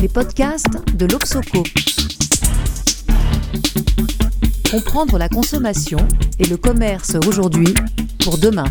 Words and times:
les 0.00 0.08
podcasts 0.08 0.96
de 0.96 1.04
l'Obsoco. 1.04 1.62
Comprendre 4.70 5.18
la 5.18 5.28
consommation 5.28 5.98
et 6.38 6.46
le 6.46 6.56
commerce 6.56 7.16
aujourd'hui 7.26 7.74
pour 8.24 8.38
demain. 8.38 8.64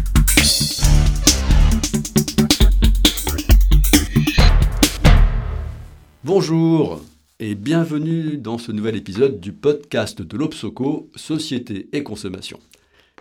Bonjour 6.23 7.01
et 7.39 7.53
bienvenue 7.53 8.37
dans 8.37 8.57
ce 8.57 8.71
nouvel 8.71 8.95
épisode 8.95 9.39
du 9.39 9.53
podcast 9.53 10.23
de 10.23 10.35
l'Obsoco, 10.35 11.11
Société 11.15 11.89
et 11.93 12.01
Consommation. 12.01 12.59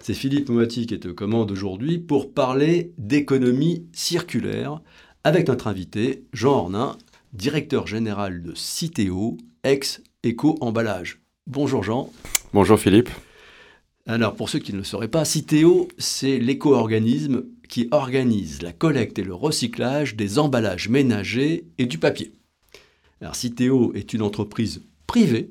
C'est 0.01 0.15
Philippe 0.15 0.48
Moati 0.48 0.87
qui 0.87 0.95
est 0.95 1.05
aux 1.05 1.15
commandes 1.15 1.51
aujourd'hui 1.51 1.98
pour 1.98 2.33
parler 2.33 2.93
d'économie 2.97 3.87
circulaire 3.93 4.80
avec 5.25 5.48
notre 5.48 5.66
invité 5.66 6.25
Jean 6.33 6.52
Ornin, 6.52 6.97
directeur 7.38 7.87
général 7.87 8.42
de 8.42 8.52
Citeo, 8.55 9.38
ex-éco-emballage. 9.62 11.20
Bonjour 11.46 11.84
Jean. 11.84 12.12
Bonjour 12.52 12.79
Philippe. 12.79 13.10
Alors 14.06 14.34
pour 14.34 14.48
ceux 14.48 14.59
qui 14.59 14.73
ne 14.73 14.79
le 14.79 14.84
sauraient 14.84 15.06
pas, 15.06 15.24
Citeo, 15.24 15.88
c'est 15.98 16.38
l'éco-organisme 16.38 17.45
qui 17.69 17.87
organise 17.93 18.60
la 18.60 18.73
collecte 18.73 19.20
et 19.20 19.23
le 19.23 19.34
recyclage 19.34 20.16
des 20.16 20.41
emballages 20.41 20.88
ménagers 20.88 21.65
et 21.79 21.87
du 21.87 21.98
papier. 21.98 22.32
Alors 23.20 23.37
Citeo 23.37 23.93
est 23.95 24.12
une 24.12 24.23
entreprise 24.23 24.82
privée, 25.07 25.51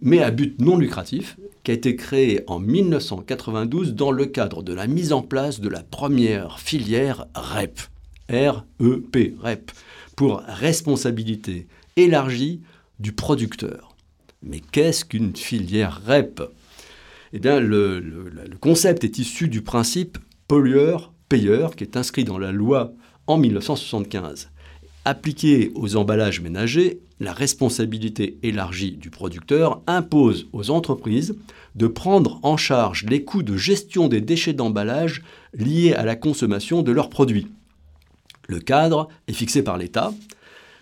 mais 0.00 0.22
à 0.22 0.32
but 0.32 0.60
non 0.60 0.76
lucratif, 0.76 1.38
qui 1.62 1.70
a 1.70 1.74
été 1.74 1.94
créée 1.94 2.40
en 2.48 2.58
1992 2.58 3.94
dans 3.94 4.10
le 4.10 4.26
cadre 4.26 4.64
de 4.64 4.74
la 4.74 4.88
mise 4.88 5.12
en 5.12 5.22
place 5.22 5.60
de 5.60 5.68
la 5.68 5.84
première 5.84 6.58
filière 6.58 7.26
REP. 7.36 7.78
R-E-P, 8.28 9.36
REP, 9.40 9.72
pour 10.16 10.42
responsabilité 10.46 11.66
élargie 11.96 12.62
du 13.00 13.12
producteur. 13.12 13.94
Mais 14.42 14.60
qu'est-ce 14.60 15.04
qu'une 15.04 15.36
filière 15.36 16.02
REP? 16.06 16.42
Eh 17.32 17.38
bien, 17.38 17.60
le, 17.60 18.00
le, 18.00 18.58
concept 18.60 19.04
est 19.04 19.18
issu 19.18 19.48
du 19.48 19.62
principe 19.62 20.18
pollueur-payeur 20.48 21.76
qui 21.76 21.84
est 21.84 21.96
inscrit 21.96 22.24
dans 22.24 22.38
la 22.38 22.52
loi 22.52 22.92
en 23.26 23.38
1975. 23.38 24.50
Appliqué 25.04 25.72
aux 25.74 25.96
emballages 25.96 26.40
ménagers, 26.40 27.00
la 27.20 27.32
responsabilité 27.32 28.38
élargie 28.42 28.92
du 28.92 29.10
producteur 29.10 29.82
impose 29.86 30.48
aux 30.52 30.70
entreprises 30.70 31.36
de 31.74 31.86
prendre 31.86 32.38
en 32.42 32.56
charge 32.56 33.04
les 33.08 33.24
coûts 33.24 33.42
de 33.42 33.56
gestion 33.56 34.08
des 34.08 34.20
déchets 34.20 34.52
d'emballage 34.52 35.22
liés 35.54 35.94
à 35.94 36.04
la 36.04 36.16
consommation 36.16 36.82
de 36.82 36.92
leurs 36.92 37.08
produits. 37.08 37.48
Le 38.48 38.60
cadre 38.60 39.08
est 39.28 39.32
fixé 39.32 39.62
par 39.62 39.78
l'État. 39.78 40.12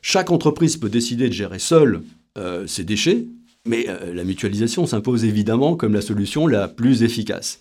Chaque 0.03 0.31
entreprise 0.31 0.77
peut 0.77 0.89
décider 0.89 1.29
de 1.29 1.35
gérer 1.35 1.59
seule 1.59 2.03
euh, 2.39 2.67
ses 2.67 2.85
déchets, 2.85 3.27
mais 3.67 3.87
euh, 3.89 4.15
la 4.15 4.25
mutualisation 4.25 4.87
s'impose 4.87 5.25
évidemment 5.25 5.77
comme 5.77 5.95
la 5.95 6.01
solution 6.01 6.47
la 6.47 6.69
plus 6.69 7.03
efficace. 7.03 7.61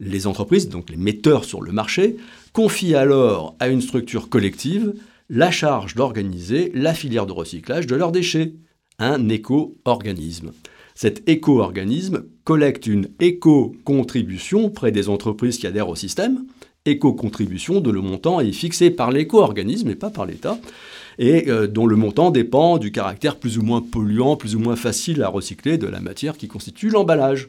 Les 0.00 0.26
entreprises, 0.26 0.68
donc 0.68 0.90
les 0.90 0.96
metteurs 0.96 1.44
sur 1.44 1.62
le 1.62 1.72
marché, 1.72 2.16
confient 2.52 2.94
alors 2.94 3.54
à 3.60 3.68
une 3.68 3.80
structure 3.80 4.28
collective 4.28 4.94
la 5.28 5.50
charge 5.50 5.94
d'organiser 5.94 6.70
la 6.74 6.94
filière 6.94 7.26
de 7.26 7.32
recyclage 7.32 7.86
de 7.86 7.96
leurs 7.96 8.12
déchets, 8.12 8.54
un 8.98 9.28
éco-organisme. 9.28 10.52
Cet 10.94 11.28
éco-organisme 11.28 12.24
collecte 12.44 12.86
une 12.86 13.08
éco-contribution 13.20 14.70
près 14.70 14.92
des 14.92 15.08
entreprises 15.08 15.58
qui 15.58 15.66
adhèrent 15.66 15.88
au 15.88 15.96
système, 15.96 16.46
éco-contribution 16.86 17.80
dont 17.80 17.92
le 17.92 18.00
montant 18.00 18.40
est 18.40 18.52
fixé 18.52 18.90
par 18.90 19.10
l'éco-organisme 19.10 19.90
et 19.90 19.94
pas 19.94 20.10
par 20.10 20.26
l'État, 20.26 20.58
et 21.18 21.48
euh, 21.48 21.66
dont 21.66 21.86
le 21.86 21.96
montant 21.96 22.30
dépend 22.30 22.78
du 22.78 22.92
caractère 22.92 23.36
plus 23.36 23.58
ou 23.58 23.62
moins 23.62 23.80
polluant, 23.80 24.36
plus 24.36 24.54
ou 24.54 24.58
moins 24.58 24.76
facile 24.76 25.22
à 25.22 25.28
recycler 25.28 25.78
de 25.78 25.86
la 25.86 26.00
matière 26.00 26.36
qui 26.36 26.48
constitue 26.48 26.88
l'emballage. 26.88 27.48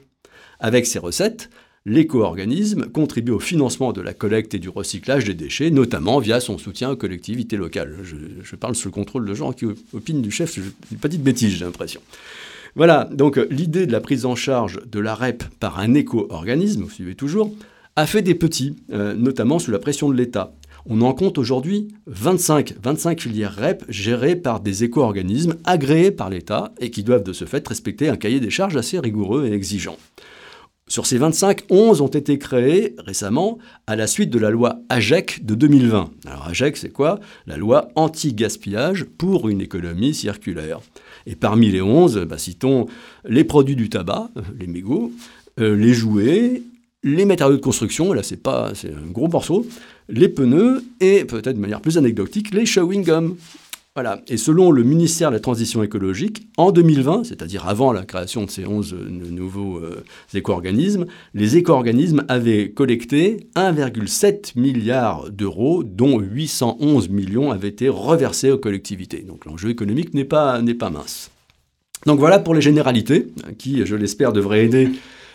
Avec 0.59 0.85
ces 0.85 0.99
recettes, 0.99 1.49
l'éco-organisme 1.85 2.87
contribue 2.87 3.31
au 3.31 3.39
financement 3.39 3.93
de 3.93 4.01
la 4.01 4.13
collecte 4.13 4.53
et 4.53 4.59
du 4.59 4.69
recyclage 4.69 5.25
des 5.25 5.33
déchets, 5.33 5.69
notamment 5.69 6.19
via 6.19 6.39
son 6.39 6.57
soutien 6.57 6.91
aux 6.91 6.95
collectivités 6.97 7.57
locales. 7.57 7.95
Je, 8.03 8.55
parle 8.55 8.75
sous 8.75 8.89
le 8.89 8.93
contrôle 8.93 9.25
de 9.25 9.33
gens 9.33 9.53
qui 9.53 9.65
opinent 9.93 10.21
du 10.21 10.31
chef, 10.31 10.59
dit 10.59 11.17
de 11.17 11.23
bêtises, 11.23 11.53
j'ai 11.53 11.65
l'impression. 11.65 12.01
Voilà, 12.75 13.09
donc 13.11 13.39
l'idée 13.49 13.87
de 13.87 13.91
la 13.91 14.01
prise 14.01 14.25
en 14.25 14.35
charge 14.35 14.79
de 14.85 14.99
la 14.99 15.15
REP 15.15 15.43
par 15.59 15.79
un 15.79 15.93
éco-organisme, 15.93 16.83
vous 16.83 16.89
suivez 16.89 17.15
toujours, 17.15 17.55
a 17.97 18.05
fait 18.05 18.21
des 18.21 18.35
petits, 18.35 18.75
euh, 18.93 19.15
notamment 19.15 19.57
sous 19.57 19.71
la 19.71 19.79
pression 19.79 20.07
de 20.07 20.13
l'État. 20.13 20.53
On 20.85 21.01
en 21.01 21.13
compte 21.13 21.39
aujourd'hui 21.39 21.87
25, 22.05 22.75
25 22.81 23.19
filières 23.19 23.55
REP 23.55 23.83
gérées 23.89 24.35
par 24.35 24.59
des 24.59 24.83
éco-organismes 24.83 25.55
agréés 25.65 26.11
par 26.11 26.29
l'État 26.29 26.71
et 26.79 26.91
qui 26.91 27.03
doivent 27.03 27.23
de 27.23 27.33
ce 27.33 27.45
fait 27.45 27.67
respecter 27.67 28.07
un 28.07 28.15
cahier 28.15 28.39
des 28.39 28.51
charges 28.51 28.77
assez 28.77 28.99
rigoureux 28.99 29.47
et 29.47 29.51
exigeant. 29.51 29.97
Sur 30.87 31.07
ces 31.07 31.17
25, 31.17 31.63
11 31.71 32.01
ont 32.01 32.07
été 32.07 32.37
créés 32.37 32.95
récemment 32.99 33.57
à 33.87 33.95
la 33.95 34.05
suite 34.05 34.29
de 34.29 34.39
la 34.39 34.51
loi 34.51 34.79
AGEC 34.89 35.43
de 35.43 35.55
2020. 35.55 36.11
Alors 36.27 36.47
AGEC, 36.47 36.77
c'est 36.77 36.93
quoi? 36.93 37.19
La 37.47 37.57
loi 37.57 37.89
anti-gaspillage 37.95 39.05
pour 39.05 39.49
une 39.49 39.59
économie 39.59 40.13
circulaire. 40.13 40.81
Et 41.25 41.35
parmi 41.35 41.71
les 41.71 41.81
11, 41.81 42.25
bah, 42.29 42.37
citons 42.37 42.85
les 43.25 43.43
produits 43.43 43.75
du 43.75 43.89
tabac, 43.89 44.29
les 44.57 44.67
mégots, 44.67 45.11
euh, 45.59 45.75
les 45.75 45.93
jouets, 45.93 46.61
les 47.07 47.25
matériaux 47.25 47.55
de 47.55 47.61
construction, 47.61 48.13
là 48.13 48.23
c'est 48.23 48.41
pas, 48.41 48.71
c'est 48.75 48.89
un 48.89 49.11
gros 49.11 49.27
morceau, 49.27 49.65
les 50.09 50.29
pneus 50.29 50.83
et 50.99 51.25
peut-être 51.25 51.55
de 51.55 51.61
manière 51.61 51.81
plus 51.81 51.97
anecdotique, 51.97 52.53
les 52.53 52.65
chewing 52.65 53.03
gums. 53.03 53.35
Voilà. 53.95 54.21
Et 54.27 54.37
selon 54.37 54.69
le 54.69 54.83
ministère 54.83 55.31
de 55.31 55.35
la 55.35 55.39
Transition 55.39 55.81
écologique, 55.81 56.47
en 56.57 56.71
2020, 56.71 57.23
c'est-à-dire 57.23 57.67
avant 57.67 57.91
la 57.91 58.05
création 58.05 58.43
de 58.43 58.51
ces 58.51 58.63
11 58.67 58.93
nouveaux 59.31 59.77
euh, 59.77 60.03
éco-organismes, 60.35 61.07
les 61.33 61.57
éco-organismes 61.57 62.23
avaient 62.27 62.69
collecté 62.69 63.47
1,7 63.55 64.51
milliard 64.55 65.31
d'euros, 65.31 65.83
dont 65.83 66.19
811 66.19 67.09
millions 67.09 67.49
avaient 67.49 67.69
été 67.69 67.89
reversés 67.89 68.51
aux 68.51 68.59
collectivités. 68.59 69.21
Donc 69.21 69.45
l'enjeu 69.45 69.69
économique 69.69 70.13
n'est 70.13 70.25
pas, 70.25 70.61
n'est 70.61 70.75
pas 70.75 70.91
mince. 70.91 71.31
Donc 72.05 72.19
voilà 72.19 72.37
pour 72.37 72.53
les 72.53 72.61
généralités, 72.61 73.29
qui, 73.57 73.83
je 73.83 73.95
l'espère, 73.95 74.31
devraient 74.31 74.65
aider 74.65 74.91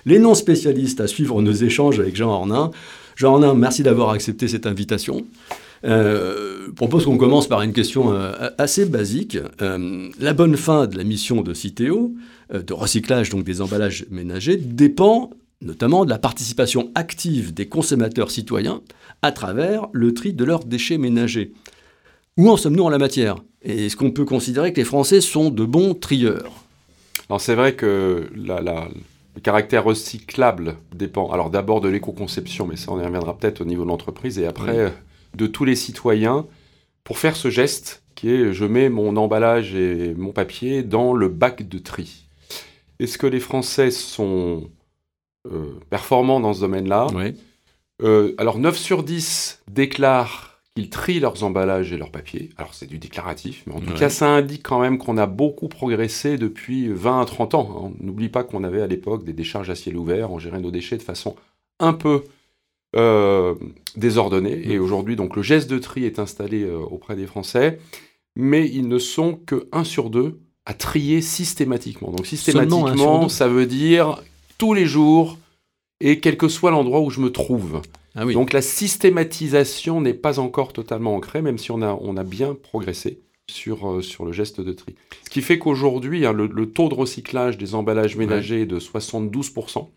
les 0.06 0.18
non-spécialistes 0.18 1.00
à 1.00 1.06
suivre 1.06 1.42
nos 1.42 1.52
échanges 1.52 2.00
avec 2.00 2.16
Jean 2.16 2.30
Ornin. 2.30 2.70
Jean 3.16 3.34
Ornin, 3.34 3.54
merci 3.54 3.82
d'avoir 3.82 4.10
accepté 4.10 4.48
cette 4.48 4.66
invitation. 4.66 5.24
Euh, 5.84 6.70
propose 6.76 7.04
qu'on 7.04 7.18
commence 7.18 7.48
par 7.48 7.62
une 7.62 7.72
question 7.72 8.12
euh, 8.12 8.50
assez 8.58 8.84
basique. 8.84 9.36
Euh, 9.60 10.08
la 10.18 10.32
bonne 10.32 10.56
fin 10.56 10.86
de 10.86 10.96
la 10.96 11.04
mission 11.04 11.42
de 11.42 11.54
Citeo, 11.54 12.14
de 12.52 12.72
recyclage 12.72 13.30
donc 13.30 13.44
des 13.44 13.60
emballages 13.60 14.06
ménagers, 14.10 14.56
dépend 14.56 15.30
notamment 15.60 16.04
de 16.04 16.10
la 16.10 16.18
participation 16.18 16.90
active 16.94 17.54
des 17.54 17.66
consommateurs 17.66 18.30
citoyens 18.30 18.80
à 19.22 19.32
travers 19.32 19.86
le 19.92 20.12
tri 20.12 20.32
de 20.32 20.44
leurs 20.44 20.64
déchets 20.64 20.98
ménagers. 20.98 21.52
Où 22.36 22.50
en 22.50 22.56
sommes-nous 22.56 22.84
en 22.84 22.88
la 22.88 22.98
matière? 22.98 23.36
Et 23.62 23.86
est-ce 23.86 23.96
qu'on 23.96 24.10
peut 24.10 24.24
considérer 24.24 24.72
que 24.72 24.80
les 24.80 24.84
Français 24.84 25.20
sont 25.20 25.50
de 25.50 25.64
bons 25.64 25.94
trieurs? 25.94 26.64
Alors 27.28 27.40
c'est 27.40 27.54
vrai 27.54 27.74
que 27.74 28.28
la, 28.34 28.88
le 29.34 29.40
caractère 29.40 29.84
recyclable 29.84 30.76
dépend 30.94 31.30
alors 31.30 31.50
d'abord 31.50 31.80
de 31.80 31.88
l'éco-conception, 31.88 32.66
mais 32.66 32.76
ça 32.76 32.92
on 32.92 33.00
y 33.00 33.04
reviendra 33.04 33.36
peut-être 33.36 33.60
au 33.60 33.64
niveau 33.64 33.84
de 33.84 33.88
l'entreprise, 33.88 34.38
et 34.38 34.46
après 34.46 34.78
euh, 34.78 34.90
de 35.34 35.46
tous 35.46 35.64
les 35.64 35.76
citoyens 35.76 36.46
pour 37.04 37.18
faire 37.18 37.36
ce 37.36 37.50
geste 37.50 38.02
qui 38.14 38.30
est 38.30 38.52
je 38.52 38.64
mets 38.64 38.88
mon 38.88 39.16
emballage 39.16 39.74
et 39.74 40.14
mon 40.14 40.32
papier 40.32 40.82
dans 40.82 41.14
le 41.14 41.28
bac 41.28 41.66
de 41.68 41.78
tri. 41.78 42.26
Est-ce 43.00 43.18
que 43.18 43.26
les 43.26 43.40
Français 43.40 43.90
sont 43.90 44.70
euh, 45.50 45.78
performants 45.90 46.38
dans 46.38 46.52
ce 46.54 46.60
domaine-là? 46.60 47.08
Oui. 47.14 47.34
euh, 48.02 48.34
Alors 48.38 48.58
9 48.58 48.76
sur 48.76 49.02
10 49.02 49.62
déclarent 49.70 50.51
qu'ils 50.74 50.90
trient 50.90 51.20
leurs 51.20 51.44
emballages 51.44 51.92
et 51.92 51.98
leurs 51.98 52.10
papiers. 52.10 52.50
Alors 52.56 52.74
c'est 52.74 52.86
du 52.86 52.98
déclaratif, 52.98 53.62
mais 53.66 53.74
en 53.74 53.80
tout 53.80 53.94
cas 53.94 54.08
ça 54.08 54.28
indique 54.28 54.62
quand 54.62 54.80
même 54.80 54.98
qu'on 54.98 55.18
a 55.18 55.26
beaucoup 55.26 55.68
progressé 55.68 56.38
depuis 56.38 56.88
20 56.88 57.20
à 57.20 57.24
30 57.24 57.54
ans. 57.54 57.92
On 58.00 58.04
n'oublie 58.04 58.28
pas 58.28 58.42
qu'on 58.42 58.64
avait 58.64 58.80
à 58.80 58.86
l'époque 58.86 59.24
des 59.24 59.32
décharges 59.34 59.70
à 59.70 59.74
ciel 59.74 59.96
ouvert, 59.96 60.30
on 60.32 60.38
gérait 60.38 60.60
nos 60.60 60.70
déchets 60.70 60.96
de 60.96 61.02
façon 61.02 61.36
un 61.78 61.92
peu 61.92 62.24
euh, 62.96 63.54
désordonnée. 63.96 64.62
Et 64.70 64.78
aujourd'hui, 64.78 65.16
donc 65.16 65.36
le 65.36 65.42
geste 65.42 65.68
de 65.70 65.78
tri 65.78 66.04
est 66.04 66.18
installé 66.18 66.62
euh, 66.62 66.78
auprès 66.78 67.16
des 67.16 67.26
Français, 67.26 67.78
mais 68.36 68.66
ils 68.68 68.88
ne 68.88 68.98
sont 68.98 69.38
que 69.46 69.68
1 69.72 69.84
sur 69.84 70.10
2 70.10 70.38
à 70.64 70.74
trier 70.74 71.20
systématiquement. 71.20 72.10
Donc 72.10 72.26
systématiquement, 72.26 73.28
ça 73.28 73.48
veut 73.48 73.66
dire 73.66 74.22
tous 74.58 74.74
les 74.74 74.86
jours 74.86 75.38
et 76.00 76.20
quel 76.20 76.36
que 76.36 76.48
soit 76.48 76.70
l'endroit 76.70 77.00
où 77.00 77.10
je 77.10 77.20
me 77.20 77.30
trouve. 77.30 77.82
Ah 78.14 78.26
oui. 78.26 78.34
Donc 78.34 78.52
la 78.52 78.62
systématisation 78.62 80.00
n'est 80.00 80.14
pas 80.14 80.38
encore 80.38 80.72
totalement 80.72 81.14
ancrée, 81.14 81.42
même 81.42 81.58
si 81.58 81.70
on 81.70 81.82
a, 81.82 81.98
on 82.00 82.16
a 82.16 82.24
bien 82.24 82.54
progressé 82.54 83.20
sur, 83.50 83.90
euh, 83.90 84.02
sur 84.02 84.24
le 84.24 84.32
geste 84.32 84.60
de 84.60 84.72
tri. 84.72 84.94
Ce 85.24 85.30
qui 85.30 85.42
fait 85.42 85.58
qu'aujourd'hui, 85.58 86.26
hein, 86.26 86.32
le, 86.32 86.46
le, 86.46 86.70
taux 86.70 86.88
de 86.88 86.94
recyclage 86.94 87.58
des 87.58 87.74
emballages 87.74 88.16
ménagers 88.16 88.56
ouais. 88.56 88.62
est 88.62 88.66
de 88.66 88.78
72%. 88.78 89.88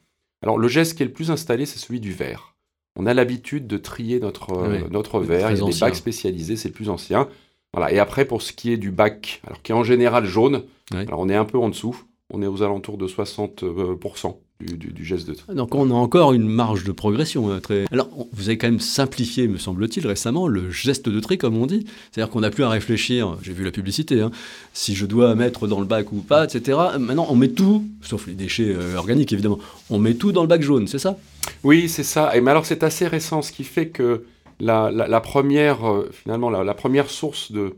Alors 0.44 0.58
le 0.58 0.68
geste 0.68 0.96
qui 0.96 1.04
est 1.04 1.08
le 1.08 1.12
plus 1.12 1.32
installé, 1.32 1.66
c'est 1.66 1.80
celui 1.80 2.00
du 2.00 2.12
verre. 2.12 2.56
On 2.98 3.06
a 3.06 3.14
l'habitude 3.14 3.68
de 3.68 3.78
trier 3.78 4.20
notre, 4.20 4.52
euh, 4.54 4.88
notre 4.90 5.20
verre, 5.20 5.52
il 5.52 5.58
y 5.58 5.62
a 5.62 5.66
des 5.66 5.80
bacs 5.80 5.96
spécialisés, 5.96 6.56
c'est 6.56 6.70
le 6.70 6.74
plus 6.74 6.90
ancien. 6.90 7.28
Voilà. 7.74 7.92
Et 7.92 8.00
après, 8.00 8.24
pour 8.24 8.42
ce 8.42 8.54
qui 8.54 8.72
est 8.72 8.78
du 8.78 8.92
bac, 8.92 9.42
alors 9.46 9.62
qui 9.62 9.74
est 9.74 9.76
en 9.76 9.84
général 9.84 10.26
jaune, 10.26 10.64
alors 10.94 11.20
on 11.20 11.28
est 11.28 11.36
un 11.36 11.44
peu 11.44 11.58
en 11.58 11.68
dessous, 11.68 11.98
on 12.34 12.42
est 12.42 12.48
aux 12.48 12.64
alentours 12.64 12.98
de 12.98 13.08
60% 13.08 14.38
du, 14.66 15.06
geste 15.06 15.28
de 15.28 15.34
tri. 15.34 15.54
Donc 15.56 15.76
on 15.76 15.90
a 15.92 15.94
encore 15.94 16.34
une 16.34 16.48
marge 16.48 16.84
de 16.84 16.92
progression. 16.92 17.52
Hein, 17.52 17.60
très... 17.62 17.86
Alors 17.92 18.10
vous 18.34 18.50
avez 18.50 18.58
quand 18.58 18.68
même 18.68 18.80
simplifié, 18.80 19.48
me 19.48 19.58
semble-t-il, 19.58 20.06
récemment 20.06 20.48
le 20.48 20.70
geste 20.70 21.10
de 21.10 21.20
tri, 21.20 21.38
comme 21.38 21.58
on 21.58 21.66
dit. 21.66 21.86
C'est-à-dire 22.12 22.32
qu'on 22.32 22.42
n'a 22.42 22.50
plus 22.50 22.64
à 22.64 22.70
réfléchir, 22.70 23.38
j'ai 23.42 23.54
vu 23.54 23.64
la 23.64 23.72
publicité, 23.72 24.22
hein, 24.22 24.32
si 24.74 24.96
je 24.96 25.06
dois 25.06 25.36
mettre 25.36 25.68
dans 25.68 25.80
le 25.80 25.86
bac 25.86 26.12
ou 26.12 26.18
pas, 26.18 26.46
etc. 26.46 26.78
Maintenant 27.00 27.28
on 27.30 27.36
met 27.36 27.50
tout, 27.50 27.86
sauf 28.02 28.28
les 28.28 28.34
déchets 28.34 28.74
euh, 28.76 28.96
organiques 28.96 29.34
évidemment, 29.34 29.60
on 29.90 30.00
met 30.00 30.16
tout 30.16 30.32
dans 30.32 30.42
le 30.42 30.48
bac 30.48 30.62
jaune, 30.62 30.88
c'est 30.88 31.00
ça? 31.00 31.18
Oui, 31.64 31.90
c'est 31.90 32.04
ça. 32.04 32.36
Et 32.36 32.42
mais 32.42 32.52
alors 32.52 32.66
c'est 32.66 32.84
assez 32.84 33.08
récent, 33.08 33.42
ce 33.42 33.52
qui 33.52 33.64
fait 33.64 33.90
que 33.90 34.24
la, 34.60 35.22
première, 35.22 35.88
euh, 35.90 36.10
finalement, 36.12 36.50
la 36.50 36.74
première 36.74 37.10
source 37.10 37.52
de 37.52 37.76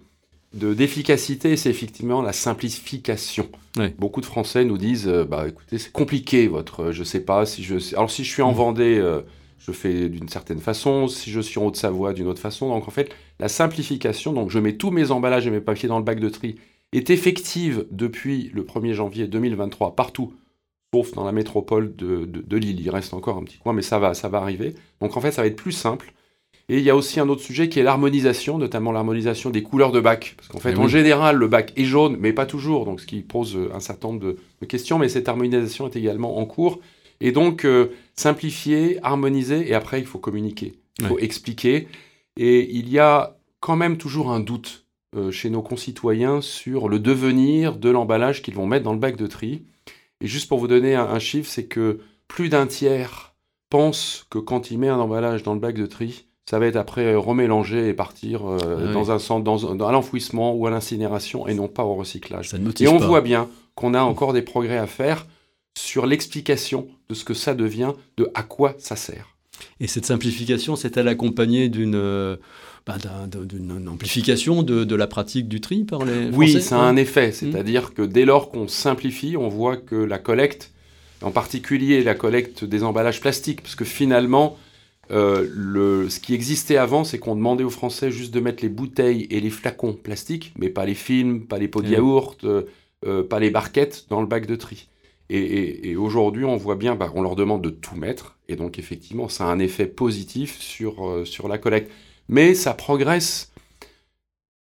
d'efficacité, 0.57 1.55
c'est 1.55 1.69
effectivement 1.69 2.21
la 2.21 2.33
simplification. 2.33 3.49
Beaucoup 3.97 4.21
de 4.21 4.25
Français 4.25 4.65
nous 4.65 4.77
disent, 4.77 5.07
euh, 5.07 5.23
bah 5.23 5.47
écoutez, 5.47 5.77
c'est 5.77 5.91
compliqué 5.91 6.47
votre, 6.47 6.85
euh, 6.85 6.91
je 6.91 7.03
sais 7.03 7.19
pas 7.19 7.45
si 7.45 7.63
je, 7.63 7.95
alors 7.95 8.09
si 8.09 8.23
je 8.23 8.29
suis 8.31 8.41
en 8.41 8.51
mm. 8.51 8.55
Vendée, 8.55 8.97
euh, 8.97 9.21
je 9.59 9.71
fais 9.71 10.09
d'une 10.09 10.29
certaine 10.29 10.59
façon, 10.59 11.07
si 11.07 11.29
je 11.31 11.39
suis 11.39 11.59
en 11.59 11.65
Haute-Savoie, 11.65 12.13
d'une 12.13 12.27
autre 12.27 12.41
façon. 12.41 12.69
Donc 12.69 12.87
en 12.87 12.91
fait, 12.91 13.11
la 13.39 13.49
simplification, 13.49 14.33
donc 14.33 14.49
je 14.49 14.59
mets 14.59 14.77
tous 14.77 14.91
mes 14.91 15.11
emballages 15.11 15.45
et 15.45 15.51
mes 15.51 15.61
papiers 15.61 15.89
dans 15.89 15.99
le 15.99 16.03
bac 16.03 16.19
de 16.19 16.29
tri, 16.29 16.55
est 16.91 17.09
effective 17.09 17.85
depuis 17.91 18.49
le 18.53 18.63
1er 18.63 18.93
janvier 18.93 19.27
2023 19.27 19.95
partout, 19.95 20.33
sauf 20.93 21.13
dans 21.13 21.25
la 21.25 21.31
métropole 21.31 21.95
de, 21.95 22.25
de 22.25 22.57
Lille. 22.57 22.79
Il 22.79 22.89
reste 22.89 23.13
encore 23.13 23.37
un 23.37 23.43
petit 23.43 23.57
coin, 23.57 23.73
mais 23.73 23.81
ça 23.81 23.99
va, 23.99 24.13
ça 24.13 24.29
va 24.29 24.39
arriver. 24.39 24.73
Donc 25.01 25.17
en 25.17 25.21
fait, 25.21 25.31
ça 25.31 25.41
va 25.41 25.47
être 25.47 25.55
plus 25.55 25.73
simple. 25.73 26.13
Et 26.69 26.79
il 26.79 26.83
y 26.83 26.89
a 26.89 26.95
aussi 26.95 27.19
un 27.21 27.29
autre 27.29 27.41
sujet 27.41 27.69
qui 27.69 27.79
est 27.79 27.83
l'harmonisation, 27.83 28.57
notamment 28.57 28.91
l'harmonisation 28.91 29.49
des 29.49 29.63
couleurs 29.63 29.93
de 29.93 30.01
bac. 30.01 30.33
Parce 30.35 30.49
qu'en 30.49 30.59
fait, 30.59 30.73
eh 30.73 30.77
en 30.77 30.89
général, 30.89 31.37
le 31.37 31.47
bac 31.47 31.71
est 31.77 31.85
jaune, 31.85 32.17
mais 32.19 32.33
pas 32.33 32.45
toujours, 32.45 32.83
donc 32.83 32.99
ce 32.99 33.05
qui 33.05 33.21
pose 33.21 33.55
euh, 33.55 33.73
un 33.73 33.79
certain 33.79 34.09
nombre 34.09 34.35
de, 34.59 34.65
questions, 34.65 34.99
mais 34.99 35.07
cette 35.07 35.29
harmonisation 35.29 35.87
est 35.87 35.95
également 35.95 36.37
en 36.37 36.45
cours. 36.45 36.79
Et 37.21 37.31
donc, 37.31 37.63
euh, 37.63 37.91
simplifier, 38.15 38.99
harmoniser, 39.01 39.69
et 39.69 39.73
après, 39.73 39.99
il 40.01 40.05
faut 40.05 40.19
communiquer, 40.19 40.75
il 40.99 41.05
faut 41.05 41.19
expliquer. 41.19 41.87
Et 42.35 42.69
il 42.75 42.89
y 42.89 42.99
a 42.99 43.37
quand 43.61 43.77
même 43.77 43.97
toujours 43.97 44.31
un 44.31 44.41
doute 44.41 44.85
euh, 45.15 45.31
chez 45.31 45.49
nos 45.49 45.61
concitoyens 45.61 46.41
sur 46.41 46.89
le 46.89 46.99
devenir 46.99 47.77
de 47.77 47.89
l'emballage 47.89 48.41
qu'ils 48.41 48.55
vont 48.55 48.67
mettre 48.67 48.83
dans 48.83 48.93
le 48.93 48.99
bac 48.99 49.15
de 49.15 49.25
tri. 49.25 49.63
Et 50.19 50.27
juste 50.27 50.49
pour 50.49 50.59
vous 50.59 50.67
donner 50.67 50.95
un, 50.95 51.05
un 51.05 51.19
chiffre, 51.19 51.49
c'est 51.49 51.65
que 51.65 52.01
plus 52.27 52.49
d'un 52.49 52.67
tiers 52.67 53.35
pense 53.69 54.27
que 54.29 54.37
quand 54.37 54.69
il 54.69 54.79
met 54.79 54.89
un 54.89 54.99
emballage 54.99 55.43
dans 55.43 55.53
le 55.53 55.59
bac 55.61 55.75
de 55.75 55.85
tri, 55.85 56.26
ça 56.49 56.59
va 56.59 56.67
être 56.67 56.77
après 56.77 57.13
remélanger 57.15 57.89
et 57.89 57.93
partir 57.93 58.47
euh, 58.47 58.57
ah 58.89 58.93
dans 58.93 59.11
un 59.11 59.19
centre, 59.19 59.43
dans, 59.43 59.75
dans 59.75 59.91
l'enfouissement 59.91 60.53
ou 60.53 60.65
à 60.65 60.71
l'incinération 60.71 61.47
et 61.47 61.53
non 61.53 61.67
pas 61.67 61.83
au 61.83 61.95
recyclage. 61.95 62.53
et 62.79 62.87
on 62.87 62.97
voit 62.97 63.21
bien 63.21 63.49
qu'on 63.75 63.93
a 63.93 64.01
encore 64.01 64.33
des 64.33 64.41
progrès 64.41 64.77
à 64.77 64.87
faire 64.87 65.27
sur 65.77 66.05
l'explication 66.07 66.87
de 67.09 67.13
ce 67.13 67.23
que 67.23 67.33
ça 67.33 67.53
devient, 67.53 67.91
de 68.17 68.31
à 68.33 68.43
quoi 68.43 68.75
ça 68.79 68.95
sert. 68.95 69.35
Et 69.79 69.87
cette 69.87 70.05
simplification, 70.05 70.75
c'est-elle 70.75 71.07
accompagnée 71.07 71.69
d'une 71.69 71.95
euh, 71.95 72.37
bah, 72.85 72.97
d'une 73.27 73.87
amplification 73.87 74.63
de, 74.63 74.83
de, 74.85 74.95
la 74.95 75.07
pratique 75.07 75.47
du 75.47 75.59
tri 75.59 75.83
par 75.83 76.05
les 76.05 76.29
Oui, 76.29 76.61
ça 76.61 76.79
a 76.79 76.83
un 76.83 76.95
effet. 76.95 77.29
Mmh. 77.29 77.33
C'est-à-dire 77.33 77.93
que 77.93 78.01
dès 78.01 78.23
lors 78.23 78.49
qu'on 78.49 78.67
simplifie, 78.67 79.35
on 79.35 79.49
voit 79.49 79.75
que 79.75 79.95
la 79.95 80.17
collecte, 80.17 80.71
en 81.21 81.31
particulier 81.31 82.01
la 82.03 82.15
collecte 82.15 82.63
des 82.63 82.83
emballages 82.83 83.19
plastiques, 83.19 83.61
parce 83.61 83.75
que 83.75 83.85
finalement, 83.85 84.57
euh, 85.11 85.47
le, 85.53 86.09
ce 86.09 86.19
qui 86.19 86.33
existait 86.33 86.77
avant, 86.77 87.03
c'est 87.03 87.19
qu'on 87.19 87.35
demandait 87.35 87.63
aux 87.63 87.69
Français 87.69 88.11
juste 88.11 88.33
de 88.33 88.39
mettre 88.39 88.63
les 88.63 88.69
bouteilles 88.69 89.27
et 89.29 89.39
les 89.39 89.49
flacons 89.49 89.93
plastiques, 89.93 90.53
mais 90.57 90.69
pas 90.69 90.85
les 90.85 90.95
films, 90.95 91.45
pas 91.45 91.57
les 91.57 91.67
pots 91.67 91.81
de 91.81 91.89
yaourt, 91.89 92.43
euh, 92.43 92.63
euh, 93.05 93.23
pas 93.23 93.39
les 93.39 93.49
barquettes 93.49 94.05
dans 94.09 94.21
le 94.21 94.27
bac 94.27 94.45
de 94.45 94.55
tri. 94.55 94.89
Et, 95.29 95.97
aujourd'hui, 95.97 96.45
on 96.45 96.55
voit 96.55 96.77
bien, 96.77 96.95
bah, 96.95 97.11
on 97.13 97.21
leur 97.21 97.35
demande 97.35 97.61
de 97.61 97.69
tout 97.69 97.95
mettre, 97.95 98.37
et 98.47 98.55
donc 98.55 98.79
effectivement, 98.79 99.27
ça 99.27 99.43
a 99.43 99.47
un 99.47 99.59
effet 99.59 99.85
positif 99.85 100.57
sur, 100.61 101.23
sur 101.25 101.49
la 101.49 101.57
collecte. 101.57 101.91
Mais 102.29 102.53
ça 102.53 102.73
progresse 102.73 103.51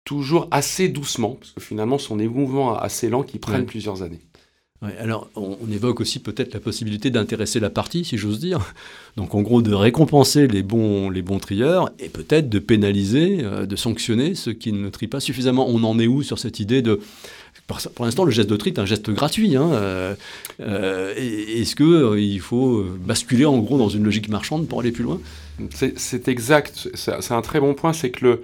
toujours 0.06 0.48
assez 0.50 0.88
doucement, 0.88 1.34
parce 1.34 1.52
que 1.52 1.60
finalement, 1.60 1.98
ce 1.98 2.06
sont 2.06 2.16
des 2.16 2.28
mouvements 2.28 2.78
assez 2.78 3.10
lents 3.10 3.24
qui 3.24 3.38
prennent 3.38 3.66
plusieurs 3.66 4.02
années 4.02 4.20
alors, 4.98 5.28
on, 5.36 5.56
évoque 5.70 6.00
aussi 6.00 6.18
peut-être 6.18 6.54
la 6.54 6.60
possibilité 6.60 7.10
d'intéresser 7.10 7.60
la 7.60 7.70
partie, 7.70 8.04
si 8.04 8.18
j'ose 8.18 8.38
dire. 8.38 8.72
Donc, 9.16 9.34
en 9.34 9.42
gros, 9.42 9.62
de 9.62 9.72
récompenser 9.72 10.46
les 10.46 10.62
bons, 10.62 11.10
les 11.10 11.22
bons 11.22 11.38
trieurs 11.38 11.90
et 11.98 12.08
peut-être 12.08 12.48
de 12.48 12.58
pénaliser, 12.58 13.38
euh, 13.42 13.66
de 13.66 13.76
sanctionner 13.76 14.34
ceux 14.34 14.52
qui 14.52 14.72
ne 14.72 14.88
trient 14.90 15.08
pas 15.08 15.20
suffisamment. 15.20 15.66
On 15.68 15.84
en 15.84 15.98
est 15.98 16.06
où 16.06 16.22
sur 16.22 16.38
cette 16.38 16.60
idée 16.60 16.82
de. 16.82 17.00
Pour, 17.66 18.04
l'instant, 18.04 18.24
le 18.24 18.30
geste 18.30 18.50
de 18.50 18.56
tri 18.56 18.70
est 18.70 18.78
un 18.78 18.84
geste 18.84 19.10
gratuit. 19.10 19.56
Hein, 19.56 19.70
euh, 19.72 20.14
euh, 20.60 21.14
est-ce 21.16 21.76
qu'il 21.76 22.40
faut 22.40 22.84
basculer 23.06 23.46
en 23.46 23.58
gros 23.58 23.78
dans 23.78 23.88
une 23.88 24.04
logique 24.04 24.28
marchande 24.28 24.68
pour 24.68 24.80
aller 24.80 24.92
plus 24.92 25.04
loin? 25.04 25.20
C'est 25.72 26.28
exact. 26.28 26.88
C'est 26.94 27.32
un 27.32 27.42
très 27.42 27.60
bon 27.60 27.74
point. 27.74 27.92
C'est 27.92 28.10
que 28.10 28.24
le 28.24 28.42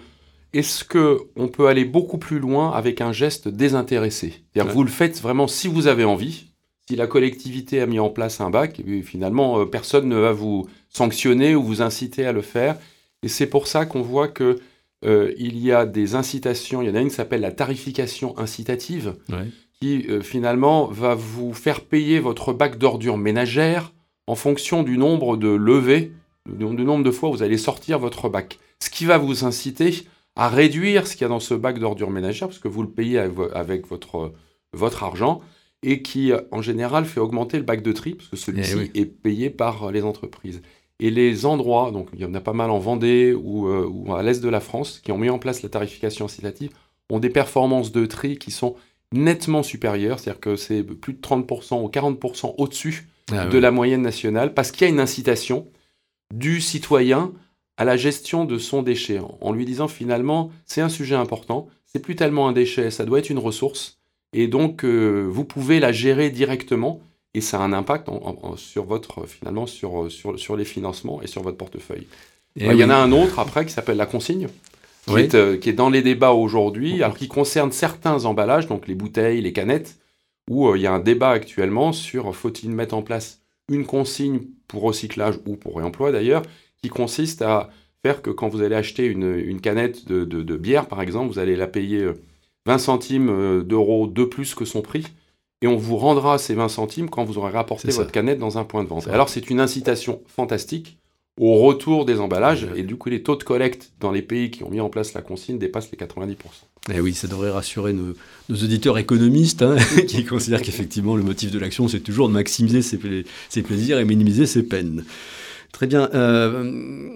est-ce 0.53 0.85
que 0.85 1.19
on 1.37 1.49
peut 1.49 1.69
aller 1.69 1.85
beaucoup 1.85 2.19
plus 2.19 2.39
loin 2.39 2.73
avec 2.73 3.01
un 3.01 3.13
geste 3.13 3.49
désintéressé? 3.49 4.43
Vous 4.57 4.83
le 4.83 4.91
faites 4.91 5.21
vraiment 5.21 5.49
si 5.49 5.69
vous 5.69 5.87
avez 5.87 6.05
envie. 6.05 6.47
Si 6.89 6.97
la 6.97 7.07
collectivité 7.07 7.81
a 7.81 7.87
mis 7.87 8.01
en 8.01 8.11
place 8.11 8.41
un 8.41 8.51
bac, 8.51 8.83
finalement, 9.05 9.61
euh, 9.61 9.65
personne 9.65 10.09
ne 10.09 10.17
va 10.17 10.33
vous 10.33 10.67
sanctionner 10.89 11.55
ou 11.55 11.63
vous 11.63 11.83
inciter 11.83 12.27
à 12.27 12.33
le 12.33 12.43
faire. 12.43 12.77
Et 13.23 13.29
c'est 13.29 13.47
pour 13.47 13.69
ça 13.69 13.87
qu'on 13.87 14.03
voit 14.03 14.27
que 14.27 14.59
euh, 15.05 15.33
il 15.39 15.57
y 15.59 15.71
a 15.71 15.87
des 15.87 16.17
incitations. 16.17 16.83
Il 16.83 16.89
y 16.89 16.91
en 16.91 16.97
a 16.97 17.01
une 17.01 17.09
qui 17.09 17.15
s'appelle 17.15 17.43
la 17.43 17.53
tarification 17.53 18.37
incitative, 18.39 19.15
qui 19.81 20.07
euh, 20.09 20.21
finalement 20.21 20.87
va 20.87 21.15
vous 21.15 21.55
faire 21.55 21.83
payer 21.83 22.19
votre 22.19 22.53
bac 22.53 22.77
d'ordures 22.77 23.19
ménagères 23.19 23.93
en 24.27 24.35
fonction 24.35 24.83
du 24.83 24.99
nombre 24.99 25.37
de 25.37 25.49
levées, 25.49 26.13
du 26.49 26.65
nombre 26.65 27.05
de 27.05 27.11
fois 27.11 27.29
où 27.29 27.33
vous 27.33 27.43
allez 27.45 27.59
sortir 27.59 28.01
votre 28.01 28.29
bac. 28.29 28.59
Ce 28.83 28.91
qui 28.91 29.05
va 29.05 29.17
vous 29.17 29.45
inciter 29.45 30.07
à 30.37 30.49
réduire 30.49 31.07
ce 31.07 31.15
qu'il 31.15 31.23
y 31.23 31.25
a 31.25 31.29
dans 31.29 31.41
ce 31.41 31.55
bac 31.55 31.79
d'ordures 31.79 32.11
ménagères, 32.11 32.49
parce 32.49 32.59
que 32.59 32.69
vous 32.69 32.83
le 32.83 32.91
payez 32.91 33.19
avec 33.19 33.87
votre, 33.87 34.33
votre 34.73 35.03
argent, 35.03 35.41
et 35.83 36.03
qui, 36.03 36.33
en 36.51 36.63
général, 36.63 37.05
fait 37.05 37.21
augmenter 37.21 37.57
le 37.57 37.63
bac 37.65 37.83
de 37.83 37.93
tri, 37.93 38.15
parce 38.15 38.29
que 38.29 38.37
celui-ci 38.37 38.91
eh 38.95 39.01
est 39.01 39.07
payé 39.07 39.51
par 39.51 39.91
les 39.91 40.03
entreprises. 40.03 40.63
Et 40.99 41.11
les 41.11 41.47
endroits, 41.47 41.91
donc 41.91 42.09
il 42.13 42.21
y 42.21 42.25
en 42.27 42.35
a 42.35 42.41
pas 42.41 42.53
mal 42.53 42.71
en 42.71 42.79
Vendée 42.79 43.33
ou, 43.33 43.69
euh, 43.69 43.89
ou 43.91 44.15
à 44.15 44.23
l'est 44.23 44.43
de 44.43 44.49
la 44.49 44.61
France, 44.61 45.01
qui 45.03 45.13
ont 45.13 45.19
mis 45.19 45.31
en 45.31 45.39
place 45.39 45.63
la 45.63 45.71
tarification 45.71 46.27
incitative, 46.27 46.71
ont 47.11 47.19
des 47.19 47.31
performances 47.31 47.91
de 47.91 48.05
tri 48.05 48.39
qui 48.39 48.51
sont 48.51 48.77
nettement 49.13 49.63
supérieures, 49.63 50.21
c'est-à-dire 50.21 50.41
que 50.41 50.57
c'est 50.57 50.83
plus 50.83 51.15
de 51.15 51.21
30% 51.21 51.83
ou 51.83 51.89
40% 51.89 52.55
au-dessus 52.59 53.09
ah 53.33 53.47
de 53.47 53.59
la 53.59 53.71
moyenne 53.71 54.03
nationale, 54.03 54.53
parce 54.53 54.71
qu'il 54.71 54.83
y 54.83 54.91
a 54.91 54.93
une 54.93 55.01
incitation 55.01 55.67
du 56.35 56.61
citoyen 56.61 57.33
à 57.81 57.85
la 57.87 57.97
gestion 57.97 58.45
de 58.45 58.59
son 58.59 58.83
déchet, 58.83 59.21
en 59.41 59.53
lui 59.53 59.65
disant 59.65 59.89
finalement, 59.89 60.51
c'est 60.67 60.83
un 60.83 60.91
sujet 60.91 61.15
important, 61.15 61.67
c'est 61.87 61.99
plus 61.99 62.15
tellement 62.15 62.47
un 62.47 62.53
déchet, 62.53 62.91
ça 62.91 63.07
doit 63.07 63.21
être 63.21 63.31
une 63.31 63.39
ressource, 63.39 63.99
et 64.35 64.49
donc 64.49 64.85
euh, 64.85 65.27
vous 65.27 65.47
pouvez 65.47 65.81
la 65.81 65.91
gérer 65.91 66.29
directement, 66.29 67.01
et 67.33 67.41
ça 67.41 67.59
a 67.59 67.63
un 67.63 67.73
impact 67.73 68.09
sur 68.57 68.85
votre, 68.85 69.27
finalement, 69.27 69.67
sur, 69.67 70.13
sur, 70.13 70.39
sur, 70.39 70.59
les 70.59 70.67
financements 70.67 71.23
et 71.23 71.27
sur 71.27 71.43
votre 71.43 71.57
portefeuille. 71.57 72.07
il 72.55 72.71
y 72.71 72.85
en 72.85 72.91
a 72.91 72.97
un 72.97 73.13
autre 73.13 73.39
après 73.39 73.65
qui 73.65 73.73
s'appelle 73.73 73.97
la 73.97 74.05
consigne. 74.05 74.49
Qui, 75.07 75.17
est, 75.17 75.35
euh, 75.35 75.57
qui, 75.57 75.71
est, 75.71 75.73
dans 75.73 75.89
les 75.89 76.03
débats 76.03 76.33
aujourd'hui, 76.33 77.03
alors 77.03 77.17
qui 77.17 77.29
concerne 77.29 77.73
certains 77.73 78.27
emballages, 78.27 78.67
donc 78.67 78.89
les 78.89 78.95
bouteilles, 78.95 79.41
les 79.41 79.55
canettes, 79.55 79.99
où 80.51 80.69
euh, 80.69 80.77
il 80.77 80.83
y 80.83 80.87
a 80.87 80.93
un 80.93 81.01
débat 81.01 81.31
actuellement 81.31 81.95
sur 81.95 82.37
faut-il 82.37 82.73
mettre 82.73 82.95
en 82.95 83.01
place 83.01 83.41
une 83.71 83.87
consigne 83.87 84.41
pour 84.69 84.83
recyclage 84.83 85.39
ou 85.47 85.57
pour 85.57 85.79
réemploi 85.79 86.13
d'ailleurs, 86.13 86.43
qui 86.83 86.89
consiste 86.89 87.43
à 87.43 87.71
faire 88.03 88.23
que 88.23 88.31
quand 88.31 88.49
vous 88.49 88.63
allez 88.63 88.75
acheter 88.75 89.07
une, 89.07 89.61
canette 89.61 90.09
de, 90.09 90.57
bière, 90.57 90.87
par 90.87 91.03
exemple, 91.03 91.33
vous 91.33 91.39
allez 91.39 91.57
la 91.57 91.67
payer 91.67 92.07
20 92.67 92.75
euh, 92.75 92.79
centimes 92.79 93.29
euh, 93.29 93.63
d'euros 93.63 94.07
de 94.07 94.25
plus 94.25 94.55
que 94.55 94.65
son 94.65 94.81
prix, 94.83 95.07
et 95.63 95.67
on 95.67 95.77
vous 95.77 95.99
rendra 95.99 96.39
ces 96.39 96.55
20 96.55 96.69
centimes 96.69 97.11
quand 97.11 97.25
vous 97.25 97.37
aurez 97.37 97.53
rapporté 97.53 97.91
votre 97.91 98.11
canette 98.11 98.39
dans 98.39 98.57
un 98.57 98.65
point 98.65 98.83
de 98.83 98.89
vente. 98.89 99.09
Alors 99.09 99.29
c'est 99.29 99.51
une 99.51 99.61
incitation 99.61 100.23
fantastique 100.27 100.97
au 101.39 101.57
retour 101.57 102.07
des 102.07 102.19
emballages, 102.19 102.67
et 102.75 102.83
du 102.83 102.97
coup 102.97 103.11
les 103.11 103.23
taux 103.23 103.37
de 103.37 103.45
collecte 103.45 103.93
dans 104.01 104.11
les 104.11 104.23
pays 104.23 104.51
qui 104.51 104.65
ont 104.65 104.71
mis 104.71 104.81
en 104.81 104.89
place 104.89 105.13
la 105.13 105.23
consigne 105.23 105.59
dépassent 105.59 105.91
les 105.91 105.99
90%. 105.99 106.37
Eh 106.93 107.01
oui, 107.01 107.13
ça 107.13 107.29
devrait 107.29 107.51
rassurer 107.51 107.93
nos, 107.93 108.15
auditeurs 108.49 108.97
économistes 108.97 109.61
hein, 109.61 109.77
qui 110.09 110.25
considèrent 110.25 110.63
qu'effectivement 110.63 111.15
le 111.15 111.23
motif 111.23 111.51
de 111.51 111.59
l'action, 111.59 111.89
c'est 111.89 112.01
toujours 112.01 112.29
de 112.29 112.33
maximiser 112.33 112.81
ses 112.81 113.63
plaisirs 113.63 113.99
et 113.99 114.05
minimiser 114.07 114.47
ses 114.47 114.63
peines. 114.63 115.05
Très 115.73 115.87
bien. 115.87 116.09
Euh, 116.15 117.11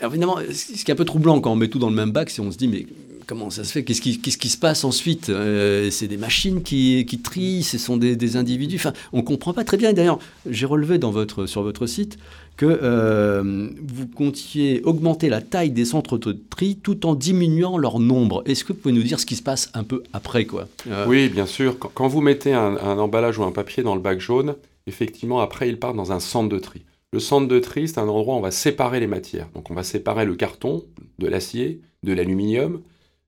évidemment, 0.00 0.38
ce 0.52 0.84
qui 0.84 0.90
est 0.90 0.94
un 0.94 0.96
peu 0.96 1.04
troublant 1.04 1.40
quand 1.40 1.52
on 1.52 1.56
met 1.56 1.68
tout 1.68 1.78
dans 1.78 1.90
le 1.90 1.96
même 1.96 2.10
bac, 2.10 2.30
c'est 2.30 2.42
on 2.42 2.50
se 2.50 2.58
dit, 2.58 2.68
mais 2.68 2.86
comment 3.26 3.50
ça 3.50 3.64
se 3.64 3.72
fait? 3.72 3.84
Qu'est-ce 3.84 4.00
qui, 4.00 4.48
se 4.48 4.56
passe 4.56 4.84
ensuite? 4.84 5.28
Euh, 5.28 5.90
C'est 5.90 6.06
des 6.06 6.16
machines 6.16 6.62
qui, 6.62 7.04
qui, 7.06 7.18
trient, 7.18 7.62
ce 7.62 7.78
sont 7.78 7.96
des, 7.96 8.36
individus. 8.36 8.80
On 9.12 9.18
ne 9.18 9.22
comprend 9.22 9.52
pas 9.52 9.64
très 9.64 9.76
bien. 9.76 9.92
D'ailleurs, 9.92 10.18
j'ai 10.48 10.66
relevé 10.66 10.98
sur 11.46 11.62
votre 11.62 11.86
site 11.86 12.18
que 12.56 12.66
euh, 12.66 13.68
vous 13.86 14.06
comptiez 14.06 14.82
augmenter 14.84 15.28
la 15.28 15.42
taille 15.42 15.70
des 15.70 15.84
centres 15.84 16.16
de 16.16 16.32
tri 16.32 16.76
tout 16.82 17.04
en 17.06 17.14
diminuant 17.14 17.76
leur 17.76 17.98
nombre. 17.98 18.42
Est-ce 18.46 18.64
que 18.64 18.72
vous 18.72 18.78
pouvez 18.78 18.94
nous 18.94 19.02
dire 19.02 19.20
ce 19.20 19.26
qui 19.26 19.36
se 19.36 19.42
passe 19.42 19.70
un 19.74 19.84
peu 19.84 20.02
après 20.12 20.46
quoi? 20.46 20.68
Oui, 21.06 21.28
bien 21.28 21.46
sûr. 21.46 21.78
Quand, 21.78 22.08
vous 22.08 22.20
mettez 22.20 22.54
un, 22.54 22.76
emballage 22.76 23.38
ou 23.38 23.44
un 23.44 23.52
papier 23.52 23.82
dans 23.82 23.94
le 23.94 24.00
bac 24.00 24.20
jaune, 24.20 24.54
effectivement, 24.86 25.40
après, 25.40 25.68
il 25.68 25.78
part 25.78 25.94
dans 25.94 26.12
un 26.12 26.20
centre 26.20 26.48
de 26.48 26.58
tri. 26.58 26.82
Le 27.12 27.20
centre 27.20 27.48
de 27.48 27.58
tri, 27.58 27.88
c'est 27.88 27.98
un 27.98 28.08
endroit 28.08 28.34
où 28.34 28.38
on 28.38 28.42
va 28.42 28.50
séparer 28.50 29.00
les 29.00 29.06
matières. 29.06 29.48
Donc, 29.54 29.70
on 29.70 29.74
va 29.74 29.82
séparer 29.82 30.24
le 30.24 30.34
carton 30.34 30.84
de 31.18 31.26
l'acier, 31.26 31.80
de 32.02 32.12
l'aluminium, 32.12 32.82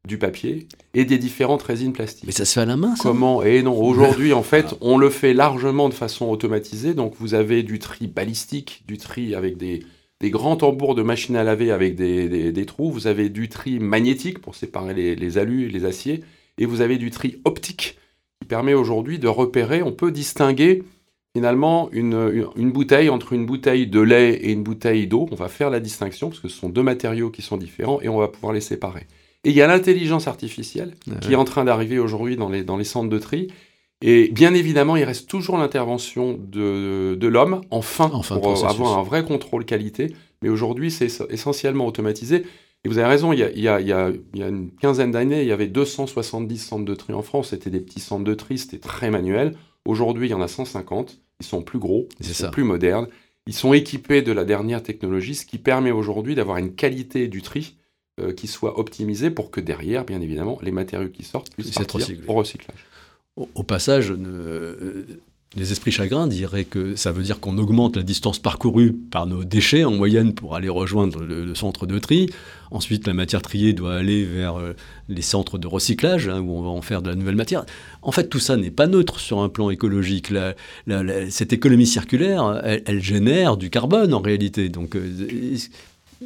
du 0.07 0.19
papier 0.19 0.67
et 0.95 1.05
des 1.05 1.19
différentes 1.19 1.63
résines 1.63 1.93
plastiques. 1.93 2.27
Mais 2.27 2.33
ça 2.33 2.45
se 2.45 2.55
fait 2.55 2.61
à 2.61 2.67
la 2.67 2.77
main, 2.77 2.97
ça 2.97 3.03
Comment? 3.05 3.43
Et 3.43 3.63
non, 3.63 3.81
aujourd'hui, 3.81 4.33
en 4.33 4.43
fait, 4.43 4.75
on 4.81 4.99
le 4.99 5.11
fait 5.11 5.35
largement 5.35 5.89
de 5.89 5.95
façon 5.95 6.27
automatisée. 6.27 6.95
Donc, 6.95 7.15
vous 7.19 7.35
avez 7.35 7.63
du 7.63 7.79
tri 7.79 8.07
balistique, 8.07 8.85
du 8.87 8.99
tri 8.99 9.35
avec 9.35 9.57
des, 9.57 9.85
grands 10.23 10.57
tambours 10.57 10.95
de 10.95 11.03
machine 11.03 11.37
à 11.37 11.45
laver 11.45 11.71
avec 11.71 11.95
des, 11.95 12.67
trous. 12.67 12.91
Vous 12.91 13.07
avez 13.07 13.29
du 13.29 13.49
tri 13.49 13.79
magnétique 13.79 14.41
pour 14.41 14.55
séparer 14.55 14.95
les, 14.95 15.15
les 15.15 15.39
alus 15.39 15.67
et 15.67 15.69
les 15.69 15.85
aciers. 15.85 16.25
Et 16.59 16.67
vous 16.67 16.81
avez 16.81 16.99
du 16.99 17.11
tri 17.11 17.41
optique 17.45 17.99
qui 18.41 18.49
permet 18.49 18.75
aujourd'hui 18.75 19.19
de 19.19 19.29
repérer, 19.29 19.83
on 19.83 19.93
peut 19.93 20.11
distinguer 20.11 20.83
finalement 21.39 21.89
une, 21.93 22.51
une, 22.57 22.73
bouteille 22.73 23.09
entre 23.11 23.33
une 23.33 23.47
bouteille 23.47 23.87
de 23.87 24.01
lait 24.01 24.33
et 24.35 24.51
une 24.51 24.65
bouteille 24.65 25.07
d'eau. 25.07 25.29
On 25.31 25.37
va 25.37 25.47
faire 25.47 25.71
la 25.71 25.79
distinction 25.79 26.31
parce 26.31 26.41
que 26.41 26.49
ce 26.49 26.59
sont 26.59 26.69
deux 26.69 26.83
matériaux 26.83 27.31
qui 27.31 27.43
sont 27.43 27.57
différents 27.57 28.01
et 28.01 28.09
on 28.09 28.19
va 28.19 28.27
pouvoir 28.27 28.53
les 28.53 28.61
séparer. 28.61 29.07
Et 29.45 29.51
il 29.51 29.55
y 29.55 29.63
a 29.63 29.69
l'intelligence 29.69 30.27
artificielle 30.27 30.97
qui 31.21 31.33
est 31.35 31.37
en 31.37 31.45
train 31.45 31.65
d'arriver 31.65 32.01
aujourd'hui 32.01 32.35
dans 32.35 32.49
les, 32.49 32.65
dans 32.65 32.77
les 32.77 32.83
centres 32.83 33.09
de 33.09 33.19
tri. 33.21 33.53
Et 34.03 34.31
bien 34.33 34.53
évidemment, 34.53 34.97
il 34.97 35.05
reste 35.05 35.29
toujours 35.29 35.59
l'intervention 35.59 36.37
de, 36.37 37.15
de 37.15 37.29
l'homme 37.29 37.61
en 37.71 37.83
fin, 37.83 38.09
pour 38.09 38.67
avoir 38.67 38.99
un 38.99 39.05
vrai 39.05 39.25
contrôle 39.25 39.65
qualité. 39.65 40.13
Mais 40.43 40.49
aujourd'hui, 40.49 40.91
c'est 40.91 41.09
essentiellement 41.31 41.87
automatisé. 41.87 42.43
Et 42.85 42.89
vous 42.89 42.99
avez 42.99 43.07
raison, 43.07 43.33
il 43.33 43.39
y 43.39 43.45
a, 43.45 43.51
il 43.51 43.61
y 43.61 43.69
a, 43.69 43.81
il 43.81 43.87
y 44.41 44.43
a 44.43 44.49
une 44.49 44.73
quinzaine 44.73 45.13
d'années, 45.13 45.43
il 45.43 45.49
y 45.49 45.53
avait 45.53 45.69
270 45.69 46.59
centres 46.59 46.85
de 46.85 46.95
tri 46.97 47.13
en 47.13 47.23
France. 47.23 47.51
C'était 47.51 47.71
des 47.71 47.81
petits 47.81 48.01
centres 48.01 48.25
de 48.25 48.35
tri, 48.35 48.59
c'était 48.59 48.79
très 48.79 49.13
manuel. 49.13 49.55
Aujourd'hui, 49.85 50.27
il 50.27 50.31
y 50.33 50.35
en 50.35 50.43
a 50.43 50.49
150. 50.49 51.21
Ils 51.41 51.47
sont 51.47 51.63
plus 51.63 51.79
gros, 51.79 52.09
ils 52.21 52.27
sont 52.27 52.51
plus 52.51 52.65
modernes. 52.65 53.09
Ils 53.47 53.55
sont 53.55 53.73
équipés 53.73 54.21
de 54.21 54.33
la 54.33 54.45
dernière 54.45 54.83
technologie, 54.83 55.35
ce 55.35 55.47
qui 55.47 55.57
permet 55.57 55.91
aujourd'hui 55.91 56.35
d'avoir 56.35 56.59
une 56.59 56.75
qualité 56.75 57.29
du 57.29 57.41
tri 57.41 57.77
euh, 58.21 58.33
qui 58.33 58.47
soit 58.47 58.79
optimisée 58.79 59.31
pour 59.31 59.51
que 59.51 59.61
derrière, 59.61 60.05
bien 60.05 60.21
évidemment, 60.21 60.59
les 60.61 60.73
matériaux 60.73 61.09
qui 61.09 61.23
sortent 61.23 61.51
puissent 61.55 61.75
au 62.27 62.35
recyclage. 62.35 62.87
Au, 63.37 63.63
passage, 63.63 64.11
euh, 64.11 65.05
les 65.59 65.73
esprits 65.73 65.91
chagrins 65.91 66.27
diraient 66.27 66.65
que 66.65 66.97
ça 66.97 67.13
veut 67.13 67.23
dire 67.23 67.41
qu'on 67.41 67.59
augmente 67.59 67.97
la 67.97 68.03
distance 68.03 68.39
parcourue 68.39 68.93
par 68.93 69.27
nos 69.27 69.45
déchets 69.45 69.85
en 69.85 69.91
moyenne 69.91 70.33
pour 70.33 70.55
aller 70.55 70.69
rejoindre 70.69 71.23
le, 71.23 71.55
centre 71.55 71.87
de 71.87 71.99
tri. 71.99 72.31
Ensuite, 72.71 73.07
la 73.07 73.15
matière 73.15 73.43
triée 73.43 73.73
doit 73.73 73.95
aller 73.95 74.25
vers 74.25 74.59
euh, 74.59 74.75
les 75.09 75.23
centres 75.23 75.59
de 75.59 75.67
recyclage 75.67 76.29
hein, 76.29 76.41
où 76.41 76.53
on 76.53 76.63
va 76.63 76.69
en 76.69 76.83
faire 76.83 77.03
de 77.03 77.09
la 77.09 77.17
nouvelle 77.17 77.35
matière. 77.35 77.65
En 78.03 78.13
fait, 78.13 78.29
tout 78.29 78.39
ça 78.39 78.57
n'est 78.57 78.71
pas 78.71 78.87
neutre 78.87 79.19
sur 79.19 79.41
un 79.41 79.49
plan 79.49 79.71
écologique. 79.71 80.33
cette 81.31 81.53
économie 81.53 81.87
circulaire, 81.87 82.61
elle, 82.65 83.03
génère 83.03 83.57
du 83.57 83.71
carbone 83.71 84.15
en 84.15 84.21
réalité. 84.21 84.69
Donc, 84.69 84.97
euh, 84.97 85.57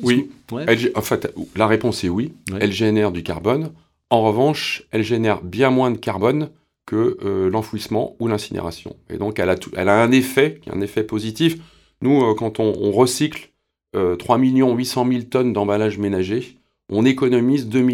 oui. 0.03 0.31
en 0.51 1.03
fait, 1.03 1.33
la 1.57 1.67
réponse 1.67 2.05
est 2.05 2.09
oui. 2.09 2.33
Elle 2.61 2.73
génère 2.73 3.13
du 3.13 3.23
carbone. 3.23 3.71
En 4.11 4.23
revanche, 4.23 4.85
elle 4.91 5.05
génère 5.05 5.43
bien 5.43 5.71
moins 5.71 5.91
de 5.91 5.97
carbone 5.97 6.51
que 6.87 7.19
euh, 7.25 7.49
l'enfouissement 7.51 8.17
ou 8.19 8.29
l'incinération. 8.29 8.97
Et 9.09 9.17
donc, 9.17 9.39
elle 9.39 9.51
a, 9.51 9.57
elle 9.77 9.89
a 9.89 10.03
un 10.03 10.11
effet, 10.11 10.61
un 10.71 10.81
effet 10.81 11.05
positif. 11.05 11.59
Nous, 12.01 12.23
euh, 12.23 12.35
quand 12.35 12.61
on, 12.61 12.91
recycle 12.91 13.51
3 13.93 14.39
800 14.39 15.07
000 15.09 15.23
tonnes 15.25 15.53
d'emballage 15.53 15.99
ménager, 15.99 16.59
on 16.91 17.05
économise 17.05 17.69
2 17.69 17.87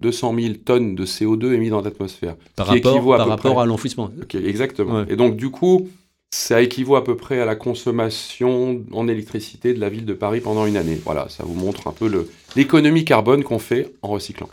200 0.00 0.34
000 0.38 0.54
tonnes 0.64 0.94
de 0.94 1.04
CO2 1.04 1.52
émis 1.52 1.70
dans 1.70 1.80
l'atmosphère. 1.80 2.36
Par 2.56 2.66
rapport, 2.66 3.14
à, 3.14 3.18
par 3.18 3.28
rapport 3.28 3.60
à 3.60 3.66
l'enfouissement. 3.66 4.10
exactement. 4.34 5.04
Et 5.06 5.16
donc, 5.16 5.36
du 5.36 5.50
coup, 5.50 5.88
ça 6.30 6.60
équivaut 6.60 6.96
à 6.96 7.04
peu 7.04 7.16
près 7.16 7.40
à 7.40 7.44
la 7.44 7.56
consommation 7.56 8.84
en 8.92 9.08
électricité 9.08 9.72
de 9.74 9.80
la 9.80 9.88
ville 9.88 10.04
de 10.04 10.14
Paris 10.14 10.40
pendant 10.40 10.66
une 10.66 10.76
année. 10.76 10.98
Voilà, 11.04 11.28
ça 11.28 11.44
vous 11.44 11.54
montre 11.54 11.88
un 11.88 11.92
peu 11.92 12.26
l'économie 12.54 13.04
carbone 13.04 13.42
qu'on 13.42 13.58
fait 13.58 13.92
en 14.02 14.08
recyclant. 14.08 14.48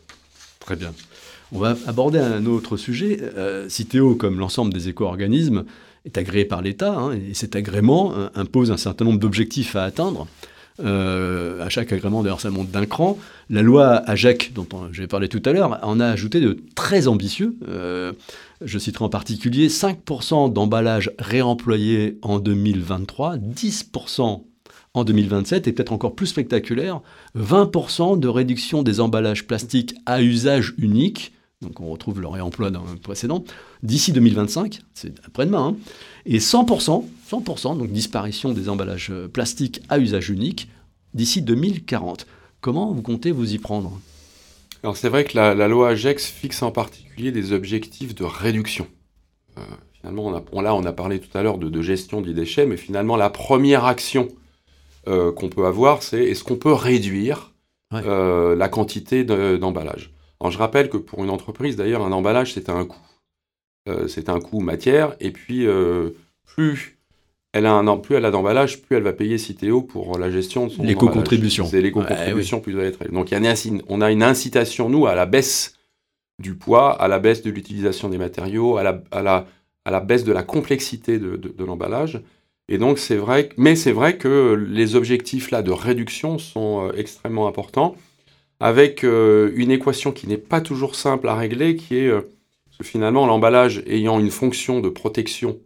Très 0.60 0.76
bien. 0.76 0.94
On 1.52 1.60
va 1.60 1.76
aborder 1.88 2.20
un 2.20 2.46
autre 2.46 2.78
sujet. 2.78 3.20
Euh, 3.22 3.70
Citeo, 3.70 4.16
comme 4.16 4.40
l'ensemble 4.40 4.74
des 4.74 4.90
éco-organismes, 4.90 5.66
est 6.06 6.18
agréé 6.18 6.46
par 6.46 6.62
l'État, 6.62 6.94
hein, 6.94 7.14
et 7.14 7.34
cet 7.34 7.56
agrément 7.56 8.14
euh, 8.16 8.28
impose 8.36 8.72
un 8.72 8.78
certain 8.78 9.06
nombre 9.06 9.20
d'objectifs 9.20 9.76
à 9.76 9.84
atteindre. 9.84 10.28
Euh, 10.84 11.64
à 11.64 11.70
chaque 11.70 11.94
agrément, 11.94 12.22
d'ailleurs, 12.22 12.42
ça 12.42 12.50
monte 12.50 12.70
d'un 12.70 12.86
cran. 12.86 13.18
La 13.50 13.62
loi 13.62 14.04
AGEC, 14.10 14.52
dont 14.54 14.68
j'ai 14.92 15.08
parlé 15.08 15.30
tout 15.30 15.42
à 15.46 15.54
l'heure, 15.54 15.80
en 15.84 16.00
a 16.00 16.08
ajouté 16.08 16.42
de 16.42 16.58
très 16.76 17.08
ambitieux. 17.08 17.56
je 18.62 18.80
citerai 18.80 19.06
en 19.06 19.10
particulier 19.10 19.70
5% 19.70 20.52
d'emballage 20.52 21.12
réemployé 21.18 22.18
en 22.24 22.40
2023, 22.40 23.38
10% 23.38 24.44
en 24.98 25.04
2027, 25.04 25.68
et 25.68 25.72
peut-être 25.72 25.94
encore 25.94 26.16
plus 26.16 26.28
spectaculaire, 26.28 27.02
20% 27.38 28.20
de 28.20 28.28
réduction 28.28 28.84
des 28.84 29.00
emballages 29.00 29.48
plastiques 29.48 29.96
à 30.06 30.22
usage 30.22 30.74
unique 30.78 31.34
donc 31.62 31.80
on 31.80 31.90
retrouve 31.90 32.22
le 32.22 32.28
réemploi 32.28 32.70
d'un 32.70 32.84
précédent, 33.02 33.44
d'ici 33.82 34.12
2025, 34.12 34.82
c'est 34.94 35.14
après-demain, 35.26 35.70
hein. 35.70 35.76
et 36.26 36.40
100%, 36.40 37.06
100%, 37.30 37.78
donc 37.78 37.92
disparition 37.92 38.52
des 38.52 38.70
emballages 38.70 39.10
euh, 39.12 39.28
plastiques 39.28 39.82
à 39.90 39.98
usage 40.00 40.30
unique 40.30 40.70
d'ici 41.14 41.42
2040. 41.42 42.28
Comment 42.62 42.92
vous 42.92 43.02
comptez 43.02 43.32
vous 43.32 43.54
y 43.54 43.58
prendre? 43.58 44.00
Alors 44.84 44.98
c'est 44.98 45.10
vrai 45.10 45.24
que 45.24 45.36
la, 45.36 45.68
loi 45.68 45.90
AGEX 45.90 46.28
fixe 46.28 46.62
en 46.62 46.72
particulier 46.72 47.32
des 47.32 47.54
objectifs 47.54 48.14
de 48.14 48.24
réduction. 48.24 48.88
Euh, 49.58 49.62
finalement, 49.94 50.26
on 50.26 50.36
a, 50.36 50.62
là 50.62 50.76
on 50.76 50.86
a 50.86 50.94
parlé 50.94 51.20
tout 51.20 51.36
à 51.38 51.42
l'heure 51.42 51.58
de, 51.58 51.82
gestion 51.82 52.22
des 52.22 52.34
déchets, 52.34 52.66
mais 52.66 52.78
finalement 52.78 53.16
la 53.16 53.30
première 53.30 53.86
action 53.86 54.28
euh, 55.08 55.32
qu'on 55.32 55.50
peut 55.50 55.66
avoir, 55.66 56.04
c'est 56.04 56.24
est-ce 56.24 56.44
qu'on 56.44 56.58
peut 56.58 56.74
réduire 56.74 57.52
la 57.92 58.68
quantité 58.68 59.24
d'emballage 59.24 60.16
alors 60.40 60.52
je 60.52 60.58
rappelle 60.58 60.90
que 60.90 60.98
pour 60.98 61.24
une 61.24 61.30
entreprise, 61.30 61.76
d'ailleurs, 61.76 62.04
un 62.04 62.12
emballage, 62.12 62.54
c'est 62.54 62.70
un 62.70 62.86
coût. 62.86 63.00
Euh, 63.88 64.08
c'est 64.08 64.30
un 64.30 64.40
coût 64.40 64.60
matière, 64.60 65.16
et 65.20 65.32
puis 65.32 65.68
euh, 65.68 66.12
plus 66.46 66.98
elle 67.54 67.68
a 67.68 67.74
un 67.74 67.98
plus 67.98 68.16
elle 68.16 68.26
a 68.26 68.32
d'emballage, 68.32 68.82
plus 68.82 68.98
elle 68.98 69.04
va 69.04 69.14
payer 69.14 69.38
Citeo 69.38 69.82
pour 69.82 70.18
la 70.18 70.30
gestion 70.30 70.68
de 70.68 70.72
son 70.72 70.84
L'éco-contribution. 70.84 71.66
C'est 71.66 71.82
l'éco-contribution, 71.82 72.60
plus 72.60 72.74
doit 72.74 72.84
être. 72.84 73.10
Donc 73.12 73.32
il 73.32 73.42
y 73.42 73.48
a 73.48 73.56
on 73.88 74.02
a 74.02 74.12
une 74.12 74.24
incitation, 74.24 74.90
nous, 74.90 75.08
à 75.08 75.16
la 75.16 75.26
baisse 75.26 75.76
du 76.40 76.56
poids, 76.56 76.92
à 76.92 77.08
la 77.08 77.20
baisse 77.20 77.44
de 77.44 77.52
l'utilisation 77.52 78.10
des 78.10 78.18
matériaux, 78.18 78.78
à 78.78 78.84
la, 78.84 79.02
à, 79.12 79.22
la, 79.22 79.46
à 79.86 79.92
la, 79.92 80.00
baisse 80.02 80.26
de 80.26 80.34
la 80.34 80.44
complexité 80.44 81.18
de, 81.18 81.38
de, 81.38 81.64
l'emballage. 81.64 82.22
Et 82.68 82.78
donc 82.78 82.98
c'est 82.98 83.16
vrai, 83.16 83.50
mais 83.58 83.76
c'est 83.76 83.92
vrai 83.92 84.18
que 84.18 84.54
les 84.70 84.96
objectifs 84.96 85.52
là 85.52 85.62
de 85.62 85.72
réduction 85.72 86.40
sont 86.40 86.88
euh, 86.88 86.94
extrêmement 86.98 87.48
importants 87.48 87.96
avec 88.60 89.04
euh, 89.04 89.52
une 89.56 89.70
équation 89.70 90.12
qui 90.12 90.28
n'est 90.28 90.38
pas 90.38 90.62
toujours 90.62 90.96
simple 90.96 91.28
à 91.28 91.36
régler, 91.36 91.76
qui 91.76 91.98
est 91.98 92.08
euh, 92.08 92.22
que 92.78 92.84
finalement 92.84 93.28
l'emballage 93.28 93.84
ayant 93.86 94.20
une 94.20 94.32
fonction 94.32 94.80
de 94.80 94.90
protection 94.90 95.60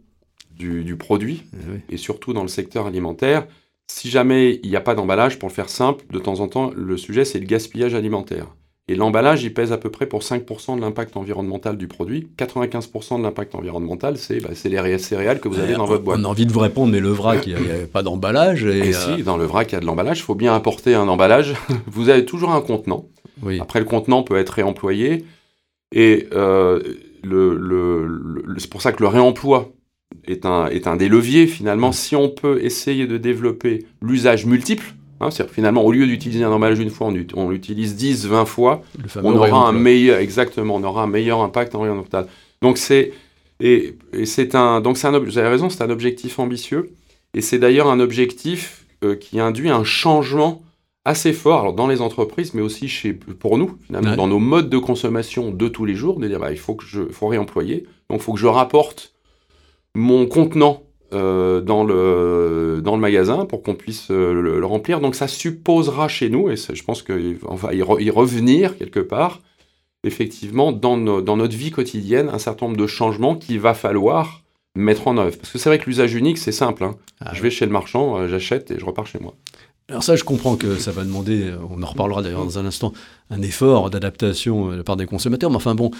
du, 0.50 0.94
produit, 0.96 1.44
eh 1.54 1.94
et 1.94 1.96
surtout 1.96 2.34
dans 2.34 2.42
le 2.42 2.48
secteur 2.48 2.86
alimentaire, 2.86 3.46
si 3.90 4.10
jamais 4.10 4.60
il 4.62 4.68
n'y 4.68 4.76
a 4.76 4.82
pas 4.82 4.94
d'emballage, 4.94 5.38
pour 5.38 5.48
le 5.48 5.54
faire 5.54 5.70
simple, 5.70 6.04
de 6.10 6.18
temps 6.18 6.40
en 6.40 6.48
temps, 6.48 6.70
le 6.76 6.98
sujet 6.98 7.24
c'est 7.24 7.38
le 7.38 7.46
gaspillage 7.46 7.94
alimentaire. 7.94 8.46
Et 8.90 8.96
l'emballage, 8.96 9.44
il 9.44 9.54
pèse 9.54 9.70
à 9.70 9.78
peu 9.78 9.88
près 9.88 10.06
pour 10.06 10.22
5% 10.22 10.74
de 10.74 10.80
l'impact 10.80 11.16
environnemental 11.16 11.76
du 11.76 11.86
produit. 11.86 12.26
95% 12.36 13.18
de 13.18 13.22
l'impact 13.22 13.54
environnemental, 13.54 14.16
c'est 14.16 14.40
bah, 14.40 14.48
les 14.50 14.98
céréales 14.98 15.38
que 15.38 15.46
vous 15.46 15.60
avez 15.60 15.74
dans 15.74 15.84
votre 15.84 16.02
boîte. 16.02 16.18
On 16.20 16.24
a 16.24 16.26
envie 16.26 16.44
de 16.44 16.50
vous 16.50 16.58
répondre, 16.58 16.90
mais 16.90 16.98
le 16.98 17.10
vrac, 17.10 17.46
il 17.46 17.54
n'y 17.54 17.70
a, 17.70 17.86
pas 17.86 18.02
d'emballage. 18.02 18.64
Et, 18.64 18.88
eh 18.88 18.92
si, 18.92 19.10
euh, 19.10 19.22
dans 19.22 19.36
le 19.36 19.44
vrac, 19.44 19.70
il 19.70 19.74
y 19.74 19.76
a 19.76 19.80
de 19.80 19.86
l'emballage. 19.86 20.18
Il 20.18 20.22
faut 20.22 20.34
bien 20.34 20.52
apporter 20.56 20.96
un 20.96 21.06
emballage. 21.06 21.54
vous 21.86 22.08
avez 22.08 22.24
toujours 22.24 22.50
un 22.50 22.60
contenant. 22.60 23.06
Après, 23.60 23.78
le 23.78 23.84
contenant 23.84 24.24
peut 24.24 24.36
être 24.36 24.50
réemployé. 24.50 25.24
Et 25.94 26.26
euh, 26.32 26.82
le, 27.22 28.42
c'est 28.58 28.70
pour 28.70 28.82
ça 28.82 28.90
que 28.90 29.04
le 29.04 29.08
réemploi 29.08 29.70
est 30.26 30.44
un, 30.44 30.66
est 30.66 30.88
un 30.88 30.96
des 30.96 31.08
leviers, 31.08 31.46
finalement. 31.46 31.92
Si 31.92 32.16
on 32.16 32.28
peut 32.28 32.58
essayer 32.64 33.06
de 33.06 33.18
développer 33.18 33.86
l'usage 34.02 34.46
multiple, 34.46 34.94
Hein, 35.20 35.28
finalement, 35.52 35.84
au 35.84 35.92
lieu 35.92 36.06
d'utiliser 36.06 36.44
un 36.44 36.50
emballage 36.50 36.78
une 36.78 36.90
fois, 36.90 37.12
on, 37.34 37.50
l'utilise 37.50 37.94
10, 37.94 38.26
20 38.26 38.44
fois. 38.46 38.82
On 39.22 39.36
aura 39.36 39.68
un 39.68 39.72
meilleur, 39.72 40.18
exactement, 40.18 40.76
on 40.76 40.82
aura 40.82 41.02
un 41.02 41.06
meilleur 41.06 41.42
impact 41.42 41.74
environnemental. 41.74 42.26
Donc 42.62 42.78
c'est 42.78 43.12
et, 43.60 43.96
c'est 44.24 44.54
un 44.54 44.80
donc 44.80 44.96
c'est 44.96 45.06
un 45.06 45.18
vous 45.18 45.36
avez 45.36 45.48
raison, 45.48 45.68
c'est 45.68 45.82
un 45.82 45.90
objectif 45.90 46.38
ambitieux 46.38 46.92
et 47.34 47.42
c'est 47.42 47.58
d'ailleurs 47.58 47.88
un 47.88 48.00
objectif 48.00 48.86
euh, 49.04 49.14
qui 49.14 49.38
induit 49.38 49.68
un 49.68 49.84
changement 49.84 50.62
assez 51.04 51.32
fort 51.34 51.60
alors 51.60 51.72
dans 51.74 51.86
les 51.86 52.00
entreprises, 52.00 52.54
mais 52.54 52.62
aussi 52.62 52.88
chez, 52.88 53.12
pour 53.12 53.58
nous, 53.58 53.76
finalement, 53.86 54.10
Ouais. 54.10 54.16
dans 54.16 54.26
nos 54.26 54.38
modes 54.38 54.70
de 54.70 54.78
consommation 54.78 55.50
de 55.50 55.68
tous 55.68 55.84
les 55.84 55.94
jours, 55.94 56.18
de 56.18 56.28
dire 56.28 56.38
bah, 56.38 56.52
il 56.52 56.58
faut 56.58 56.74
que 56.74 56.84
je 56.84 57.02
faut 57.10 57.26
réemployer, 57.26 57.86
donc 58.08 58.20
il 58.20 58.22
faut 58.22 58.32
que 58.32 58.40
je 58.40 58.46
rapporte 58.46 59.12
mon 59.94 60.26
contenant 60.26 60.82
euh, 61.12 61.60
dans, 61.60 61.84
le, 61.84 62.80
dans 62.82 62.94
le 62.94 63.00
magasin 63.00 63.44
pour 63.44 63.62
qu'on 63.62 63.74
puisse 63.74 64.10
euh, 64.10 64.32
le, 64.32 64.58
le 64.60 64.66
remplir. 64.66 65.00
Donc 65.00 65.14
ça 65.14 65.28
supposera 65.28 66.08
chez 66.08 66.28
nous, 66.28 66.50
et 66.50 66.56
ça, 66.56 66.74
je 66.74 66.82
pense 66.82 67.02
qu'on 67.02 67.54
va 67.54 67.74
y, 67.74 67.80
re- 67.80 68.02
y 68.02 68.10
revenir 68.10 68.76
quelque 68.76 69.00
part, 69.00 69.40
effectivement, 70.04 70.72
dans, 70.72 70.96
dans 70.96 71.36
notre 71.36 71.56
vie 71.56 71.70
quotidienne, 71.70 72.28
un 72.32 72.38
certain 72.38 72.66
nombre 72.66 72.78
de 72.78 72.86
changements 72.86 73.36
qu'il 73.36 73.60
va 73.60 73.74
falloir 73.74 74.42
mettre 74.76 75.08
en 75.08 75.18
œuvre. 75.18 75.36
Parce 75.36 75.50
que 75.52 75.58
c'est 75.58 75.68
vrai 75.68 75.78
que 75.78 75.86
l'usage 75.86 76.14
unique, 76.14 76.38
c'est 76.38 76.52
simple. 76.52 76.84
hein. 76.84 76.96
Ah, 77.20 77.32
je 77.34 77.42
vais 77.42 77.50
chez 77.50 77.66
le 77.66 77.72
marchand, 77.72 78.16
euh, 78.16 78.28
j'achète 78.28 78.70
et 78.70 78.78
je 78.78 78.84
repars 78.84 79.06
chez 79.06 79.18
moi. 79.18 79.34
Alors 79.90 80.04
ça, 80.04 80.14
je 80.14 80.22
comprends 80.22 80.54
que 80.54 80.76
ça 80.76 80.92
va 80.92 81.02
demander, 81.02 81.48
euh, 81.48 81.56
on 81.68 81.82
en 81.82 81.86
reparlera 81.86 82.22
d'ailleurs 82.22 82.44
dans 82.44 82.60
un 82.60 82.64
instant, 82.64 82.92
un 83.28 83.42
effort 83.42 83.90
d'adaptation 83.90 84.68
euh, 84.68 84.72
de 84.72 84.76
la 84.76 84.84
part 84.84 84.96
des 84.96 85.04
consommateurs. 85.04 85.50
Mais 85.50 85.56
enfin 85.56 85.74
bon, 85.74 85.90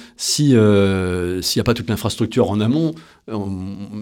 euh, 0.41 1.43
s'il 1.43 1.59
n'y 1.59 1.61
a 1.61 1.65
pas 1.65 1.75
toute 1.75 1.91
l'infrastructure 1.91 2.51
en 2.51 2.61
amont, 2.61 2.95
on- 3.27 3.49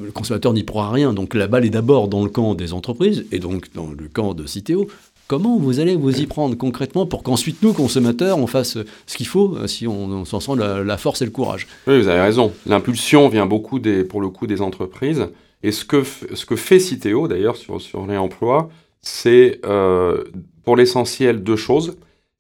le 0.05 0.13
consommateur 0.13 0.53
n'y 0.53 0.63
pourra 0.63 0.91
rien. 0.91 1.15
Donc 1.15 1.33
la 1.33 1.47
balle 1.47 1.65
est 1.65 1.71
d'abord 1.71 2.09
dans 2.09 2.23
le 2.23 2.29
camp 2.29 2.55
des 2.55 2.75
entreprises 2.75 3.25
et 3.33 3.39
donc 3.39 3.73
dans 3.73 3.89
le 3.89 4.09
camp 4.09 4.35
de 4.35 4.47
Citeo. 4.47 4.89
Comment 5.27 5.57
vous 5.57 5.81
allez 5.81 5.97
vous 5.97 6.21
y 6.21 6.27
prendre 6.27 6.55
concrètement 6.55 7.07
pour 7.07 7.23
qu'ensuite 7.23 7.63
nous, 7.63 7.73
consommateurs, 7.73 8.39
on 8.39 8.47
fasse 8.47 8.77
ce 9.07 9.17
qu'il 9.17 9.27
faut 9.27 9.67
si 9.67 9.87
on, 9.87 10.25
s'en 10.27 10.41
sent 10.41 10.53
la, 10.57 10.97
force 10.97 11.21
et 11.23 11.27
le 11.27 11.31
courage? 11.31 11.67
Oui, 11.87 12.01
vous 12.01 12.09
avez 12.09 12.21
raison. 12.21 12.53
L'impulsion 12.67 13.29
vient 13.29 13.45
beaucoup, 13.45 13.79
pour 14.09 14.23
le 14.23 14.29
coup, 14.31 14.47
des 14.47 14.63
entreprises. 14.63 15.27
Et 15.63 15.71
ce 15.71 15.85
que, 15.85 16.03
ce 16.03 16.47
que 16.47 16.57
fait 16.57 16.79
Citeo, 16.79 17.29
d'ailleurs, 17.29 17.57
sur, 17.57 17.79
sur 17.79 18.07
les 18.07 18.17
emplois, 18.17 18.71
c'est 19.03 19.61
euh, 19.65 20.25
pour 20.65 20.77
l'essentiel 20.77 21.43
deux 21.43 21.57
choses. 21.57 21.97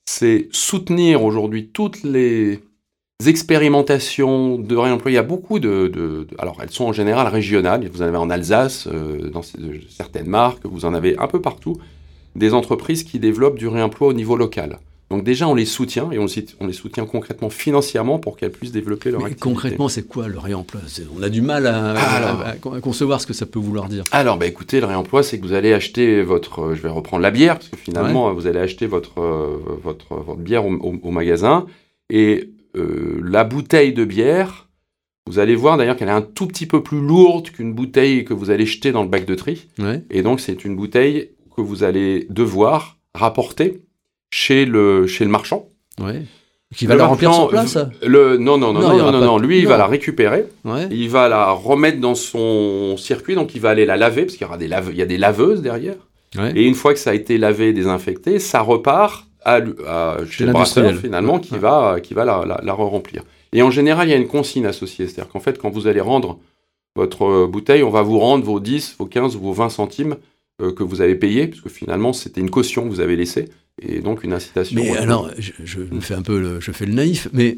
C'est 0.06 0.48
soutenir 0.52 1.22
aujourd'hui 1.22 1.68
toutes 1.68 2.02
les 2.02 2.60
expérimentations 3.26 4.58
de 4.58 4.76
réemploi. 4.76 5.10
Il 5.10 5.14
y 5.14 5.18
a 5.18 5.22
beaucoup 5.22 5.58
de, 5.58 6.26
Alors, 6.38 6.58
elles 6.62 6.70
sont 6.70 6.84
en 6.84 6.92
général 6.92 7.26
régionales. 7.28 7.88
Vous 7.88 8.02
en 8.02 8.06
avez 8.06 8.16
en 8.16 8.30
Alsace, 8.30 8.86
euh, 8.86 9.30
dans 9.30 9.42
certaines 9.42 10.28
marques, 10.28 10.64
vous 10.64 10.84
en 10.84 10.94
avez 10.94 11.18
un 11.18 11.26
peu 11.26 11.40
partout, 11.40 11.76
des 12.36 12.54
entreprises 12.54 13.02
qui 13.04 13.18
développent 13.18 13.58
du 13.58 13.68
réemploi 13.68 14.08
au 14.08 14.12
niveau 14.12 14.36
local. 14.36 14.78
Donc 15.10 15.24
déjà, 15.24 15.48
on 15.48 15.54
les 15.54 15.64
soutient 15.64 16.10
et 16.12 16.18
on, 16.18 16.26
les- 16.26 16.46
on 16.60 16.66
les 16.66 16.72
soutient 16.74 17.06
concrètement 17.06 17.48
financièrement 17.48 18.18
pour 18.18 18.36
qu'elles 18.36 18.50
puissent 18.52 18.72
développer 18.72 19.10
leur 19.10 19.20
Mais 19.20 19.26
activité. 19.26 19.42
concrètement, 19.42 19.88
c'est 19.88 20.06
quoi 20.06 20.28
le 20.28 20.38
réemploi? 20.38 20.82
On 21.18 21.22
a 21.22 21.30
du 21.30 21.40
mal 21.40 21.66
à, 21.66 21.92
à- 21.92 21.98
Alors. 22.16 22.40
à- 22.42 22.76
à 22.76 22.80
concevoir 22.80 23.20
ce 23.20 23.26
que 23.26 23.32
ça 23.32 23.46
peut 23.46 23.58
vouloir 23.58 23.88
dire. 23.88 24.04
Alors, 24.12 24.36
bah, 24.36 24.46
écoutez, 24.46 24.80
le 24.80 24.86
réemploi, 24.86 25.22
c'est 25.22 25.38
que 25.38 25.46
vous 25.46 25.54
allez 25.54 25.72
acheter 25.72 26.22
votre. 26.22 26.60
euh, 26.60 26.74
je 26.74 26.82
vais 26.82 26.90
reprendre 26.90 27.22
la 27.22 27.30
bière, 27.30 27.54
parce 27.56 27.68
que 27.68 27.76
finalement, 27.78 28.34
vous 28.34 28.46
allez 28.46 28.58
acheter 28.60 28.86
votre, 28.86 29.18
euh, 29.20 29.56
votre, 29.82 30.14
votre 30.14 30.36
bière 30.40 30.66
au, 30.66 30.72
au- 30.74 30.98
au 31.02 31.10
magasin. 31.10 31.64
Et 32.10 32.50
euh, 32.76 33.18
la 33.24 33.44
bouteille 33.44 33.94
de 33.94 34.04
bière, 34.04 34.68
vous 35.26 35.38
allez 35.38 35.54
voir 35.54 35.78
d'ailleurs 35.78 35.96
qu'elle 35.96 36.08
est 36.08 36.12
un 36.12 36.20
tout 36.22 36.46
petit 36.46 36.66
peu 36.66 36.82
plus 36.82 37.00
lourde 37.00 37.48
qu'une 37.50 37.72
bouteille 37.72 38.24
que 38.26 38.34
vous 38.34 38.50
allez 38.50 38.66
jeter 38.66 38.92
dans 38.92 39.02
le 39.02 39.08
bac 39.08 39.24
de 39.24 39.34
tri. 39.34 39.68
Ouais. 39.78 40.02
Et 40.10 40.20
donc, 40.22 40.40
c'est 40.40 40.66
une 40.66 40.76
bouteille 40.76 41.30
que 41.56 41.62
vous 41.62 41.82
allez 41.82 42.26
devoir 42.30 42.98
rapporter 43.14 43.82
chez 44.30 44.64
le, 44.64 45.06
chez 45.06 45.24
le 45.24 45.30
marchand. 45.30 45.68
Ouais. 46.00 46.22
Qui 46.76 46.86
va 46.86 46.94
Le 46.94 46.98
la 46.98 47.06
remplir 47.06 47.32
sur 47.32 47.48
place 47.48 47.78
le, 48.02 48.36
non, 48.36 48.58
non, 48.58 48.72
non, 48.74 48.80
Non, 48.80 49.10
non, 49.10 49.20
non, 49.20 49.38
Lui, 49.38 49.58
il 49.58 49.66
va 49.66 49.78
la 49.78 49.86
récupérer. 49.86 50.44
Ouais. 50.64 50.86
Il 50.90 51.08
va 51.08 51.28
la 51.28 51.50
remettre 51.50 51.98
dans 51.98 52.14
son 52.14 52.96
circuit, 52.98 53.34
donc 53.34 53.54
il 53.54 53.60
va 53.60 53.70
aller 53.70 53.86
la 53.86 53.96
laver, 53.96 54.22
parce 54.26 54.34
qu'il 54.36 54.44
y, 54.46 54.48
aura 54.48 54.58
des 54.58 54.68
lave- 54.68 54.90
il 54.92 54.98
y 54.98 55.02
a 55.02 55.06
des 55.06 55.16
laveuses 55.16 55.62
derrière. 55.62 55.96
Ouais. 56.36 56.52
Et 56.54 56.64
une 56.66 56.74
fois 56.74 56.92
que 56.92 57.00
ça 57.00 57.10
a 57.10 57.14
été 57.14 57.38
lavé 57.38 57.68
et 57.68 57.72
désinfecté, 57.72 58.38
ça 58.38 58.60
repart 58.60 59.26
à, 59.44 59.58
l- 59.58 59.74
à- 59.86 60.18
chez 60.30 60.44
le 60.44 60.52
brasseur, 60.52 60.84
finalement, 61.00 61.38
qui 61.38 61.56
va, 61.56 62.00
qui 62.02 62.12
va 62.12 62.26
la, 62.26 62.44
la, 62.46 62.60
la 62.62 62.72
remplir 62.74 63.22
Et 63.54 63.62
en 63.62 63.70
général, 63.70 64.06
il 64.08 64.10
y 64.10 64.14
a 64.14 64.18
une 64.18 64.28
consigne 64.28 64.66
associée. 64.66 65.06
C'est-à-dire 65.06 65.32
qu'en 65.32 65.40
fait, 65.40 65.56
quand 65.58 65.70
vous 65.70 65.86
allez 65.86 66.02
rendre 66.02 66.38
votre 66.96 67.22
euh, 67.24 67.46
bouteille, 67.46 67.82
on 67.82 67.88
va 67.90 68.02
vous 68.02 68.18
rendre 68.18 68.44
vos 68.44 68.60
10, 68.60 68.96
vos 68.98 69.06
15 69.06 69.36
ou 69.36 69.40
vos 69.40 69.52
20 69.54 69.70
centimes 69.70 70.16
euh, 70.60 70.70
que 70.72 70.82
vous 70.82 71.00
avez 71.00 71.14
payés, 71.14 71.46
parce 71.46 71.62
que 71.62 71.70
finalement, 71.70 72.12
c'était 72.12 72.42
une 72.42 72.50
caution 72.50 72.84
que 72.84 72.88
vous 72.90 73.00
avez 73.00 73.16
laissée, 73.16 73.48
et 73.80 74.00
donc 74.00 74.24
une 74.24 74.32
incitation. 74.32 74.74
Mais 74.80 74.96
euh, 74.96 75.02
alors, 75.02 75.30
je, 75.38 75.52
je 75.64 75.80
me 75.80 76.00
fais 76.00 76.14
un 76.14 76.22
peu 76.22 76.40
le, 76.40 76.60
je 76.60 76.72
fais 76.72 76.86
le 76.86 76.92
naïf, 76.94 77.28
mais 77.32 77.56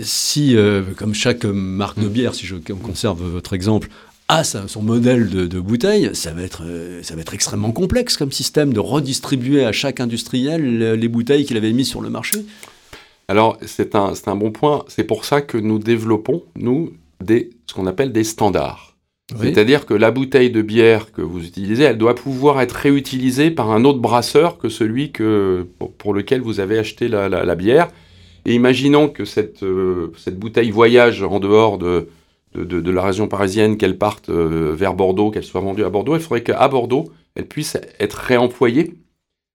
si, 0.00 0.56
euh, 0.56 0.82
comme 0.96 1.14
chaque 1.14 1.44
marque 1.44 1.98
de 2.00 2.08
bière, 2.08 2.34
si 2.34 2.46
je 2.46 2.56
conserve 2.56 3.22
votre 3.22 3.52
exemple, 3.52 3.88
a 4.28 4.44
sa- 4.44 4.66
son 4.68 4.80
modèle 4.82 5.28
de, 5.28 5.46
de 5.46 5.60
bouteille, 5.60 6.10
ça 6.14 6.32
va, 6.32 6.42
être, 6.42 6.62
euh, 6.64 7.02
ça 7.02 7.14
va 7.14 7.20
être 7.20 7.34
extrêmement 7.34 7.72
complexe 7.72 8.16
comme 8.16 8.32
système 8.32 8.72
de 8.72 8.80
redistribuer 8.80 9.64
à 9.64 9.72
chaque 9.72 10.00
industriel 10.00 10.78
le- 10.78 10.94
les 10.94 11.08
bouteilles 11.08 11.44
qu'il 11.44 11.56
avait 11.56 11.72
mises 11.72 11.88
sur 11.88 12.00
le 12.00 12.08
marché. 12.08 12.38
Alors, 13.28 13.58
c'est 13.66 13.94
un, 13.94 14.12
un 14.26 14.36
bon 14.36 14.50
point. 14.50 14.84
C'est 14.88 15.04
pour 15.04 15.24
ça 15.24 15.42
que 15.42 15.58
nous 15.58 15.78
développons, 15.78 16.42
nous, 16.56 16.92
des, 17.22 17.50
ce 17.66 17.74
qu'on 17.74 17.86
appelle 17.86 18.12
des 18.12 18.24
standards. 18.24 18.91
C'est-à-dire 19.40 19.86
que 19.86 19.94
la 19.94 20.10
bouteille 20.10 20.50
de 20.50 20.62
bière 20.62 21.10
que 21.12 21.22
vous 21.22 21.44
utilisez, 21.44 21.84
elle 21.84 21.98
doit 21.98 22.14
pouvoir 22.14 22.60
être 22.60 22.72
réutilisée 22.72 23.50
par 23.50 23.70
un 23.70 23.84
autre 23.84 23.98
brasseur 24.00 24.58
que 24.58 24.68
celui 24.68 25.10
que, 25.10 25.66
pour, 25.98 26.12
lequel 26.12 26.40
vous 26.42 26.60
avez 26.60 26.78
acheté 26.78 27.08
la, 27.08 27.54
bière. 27.54 27.88
Et 28.44 28.54
imaginons 28.54 29.08
que 29.08 29.24
cette, 29.24 29.62
euh, 29.62 30.12
cette 30.18 30.38
bouteille 30.38 30.70
voyage 30.70 31.22
en 31.22 31.38
dehors 31.40 31.78
de, 31.78 32.08
de, 32.54 32.64
de- 32.64 32.80
de 32.80 32.90
la 32.90 33.02
région 33.02 33.28
parisienne, 33.28 33.76
qu'elle 33.78 33.96
parte 33.96 34.28
euh, 34.28 34.74
vers 34.76 34.94
Bordeaux, 34.94 35.30
qu'elle 35.30 35.44
soit 35.44 35.60
vendue 35.60 35.84
à 35.84 35.90
Bordeaux. 35.90 36.16
Il 36.16 36.20
faudrait 36.22 36.42
qu'à 36.42 36.66
Bordeaux, 36.68 37.04
elle 37.36 37.46
puisse 37.46 37.78
être 38.00 38.14
réemployée 38.18 38.94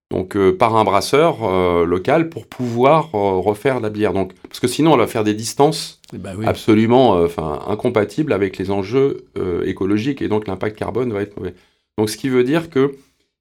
donc, 0.10 0.38
euh, 0.38 0.56
par 0.56 0.76
un 0.78 0.84
brasseur 0.86 1.40
euh, 1.44 1.86
local 1.86 2.30
pour 2.30 2.46
pouvoir 2.48 3.10
euh, 3.14 3.40
refaire 3.40 3.80
la 3.82 3.90
bière. 3.90 4.14
Donc, 4.14 4.32
parce 4.48 4.60
que 4.62 4.68
sinon, 4.68 4.94
elle 4.94 5.00
va 5.00 5.08
faire 5.08 5.24
des 5.26 5.34
distances 5.34 6.00
ben 6.14 6.34
oui. 6.38 6.46
absolument 6.46 7.18
euh, 7.18 7.26
enfin, 7.26 7.60
incompatible 7.68 8.32
avec 8.32 8.58
les 8.58 8.72
enjeux 8.72 9.26
écologiques 9.66 10.22
et 10.22 10.30
donc 10.30 10.48
l'impact 10.48 10.78
carbone 10.78 11.12
va 11.12 11.22
être 11.22 11.36
mauvais. 11.38 11.54
Donc 11.98 12.10
ce 12.10 12.16
qui 12.18 12.30
veut 12.30 12.44
dire 12.44 12.70
que 12.70 12.94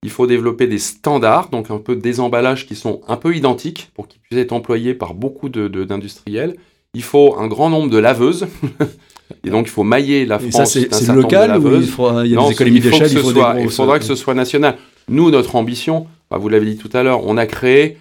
il 0.03 0.11
faut 0.11 0.27
développer 0.27 0.67
des 0.67 0.79
standards, 0.79 1.49
donc 1.51 1.71
un 1.71 1.79
peu 1.79 1.97
des 1.97 2.21
emballages 2.21 2.67
qui 2.67 2.75
sont 2.75 3.01
un 3.09 3.17
peu 3.17 3.35
identiques 3.37 3.91
pour 3.95 4.09
qu'ils 4.09 4.21
puissent 4.21 4.39
être 4.39 4.53
employés 4.53 4.95
par 4.95 5.15
beaucoup 5.15 5.49
de- 5.49 5.69
de- 5.69 5.85
d'industriels. 5.85 6.57
il 6.95 7.03
faut 7.03 7.37
un 7.39 7.47
grand 7.49 7.71
nombre 7.71 7.91
de 7.91 7.99
laveuses 7.99 8.47
et 9.45 9.51
donc 9.51 9.67
il 9.67 9.71
faut 9.71 9.83
mailler 9.85 10.27
la 10.27 10.37
Et 10.37 10.51
France. 10.51 10.73
ça, 10.73 10.81
c'est 10.91 11.13
local 11.13 11.51
ou 11.53 11.55
il, 11.61 11.65
laveuses. 11.65 11.91
faudra- 11.91 12.25
il 12.25 12.31
y 12.33 12.35
a 12.35 12.37
Non, 12.39 12.47
des 12.49 12.53
économies 12.55 12.77
il 12.79 12.83
faut 12.83 12.89
que 12.89 12.93
d'échelle 12.93 13.13
il 13.13 13.19
faut 13.19 13.33
des 13.33 13.41
soit- 13.41 13.55
il 13.57 13.61
grosses- 13.63 13.77
faudra 13.77 13.99
que 13.99 14.05
ce 14.05 14.15
soit 14.15 14.35
national. 14.35 14.77
Nous, 15.09 15.31
notre 15.31 15.55
ambition, 15.57 16.07
bah, 16.31 16.39
vous 16.39 16.49
l'avez 16.49 16.67
dit 16.67 16.77
tout 16.77 16.91
à 16.93 17.03
l'heure, 17.03 17.25
on 17.27 17.37
a 17.37 17.47
créé 17.47 17.99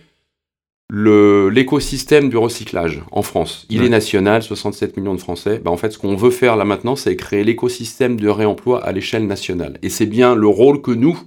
l'écosystème 0.91 2.29
du 2.29 2.37
recyclage 2.37 3.01
en 3.11 3.21
France. 3.21 3.65
Il 3.69 3.79
Ouais. 3.81 3.87
est 3.87 3.89
national, 3.89 4.43
67 4.43 4.97
millions 4.97 5.15
de 5.15 5.19
Français. 5.19 5.59
Bah, 5.63 5.71
en 5.71 5.77
fait, 5.77 5.91
ce 5.91 5.97
qu'on 5.97 6.15
veut 6.15 6.29
faire 6.31 6.55
là 6.55 6.65
maintenant, 6.65 6.95
c'est 6.95 7.15
créer 7.15 7.43
l'écosystème 7.43 8.19
de 8.19 8.27
réemploi 8.29 8.83
à 8.83 8.91
l'échelle 8.91 9.25
nationale. 9.27 9.79
Et 9.81 9.89
c'est 9.89 10.05
bien 10.05 10.35
le 10.35 10.47
rôle 10.47 10.81
que 10.81 10.91
nous, 10.91 11.17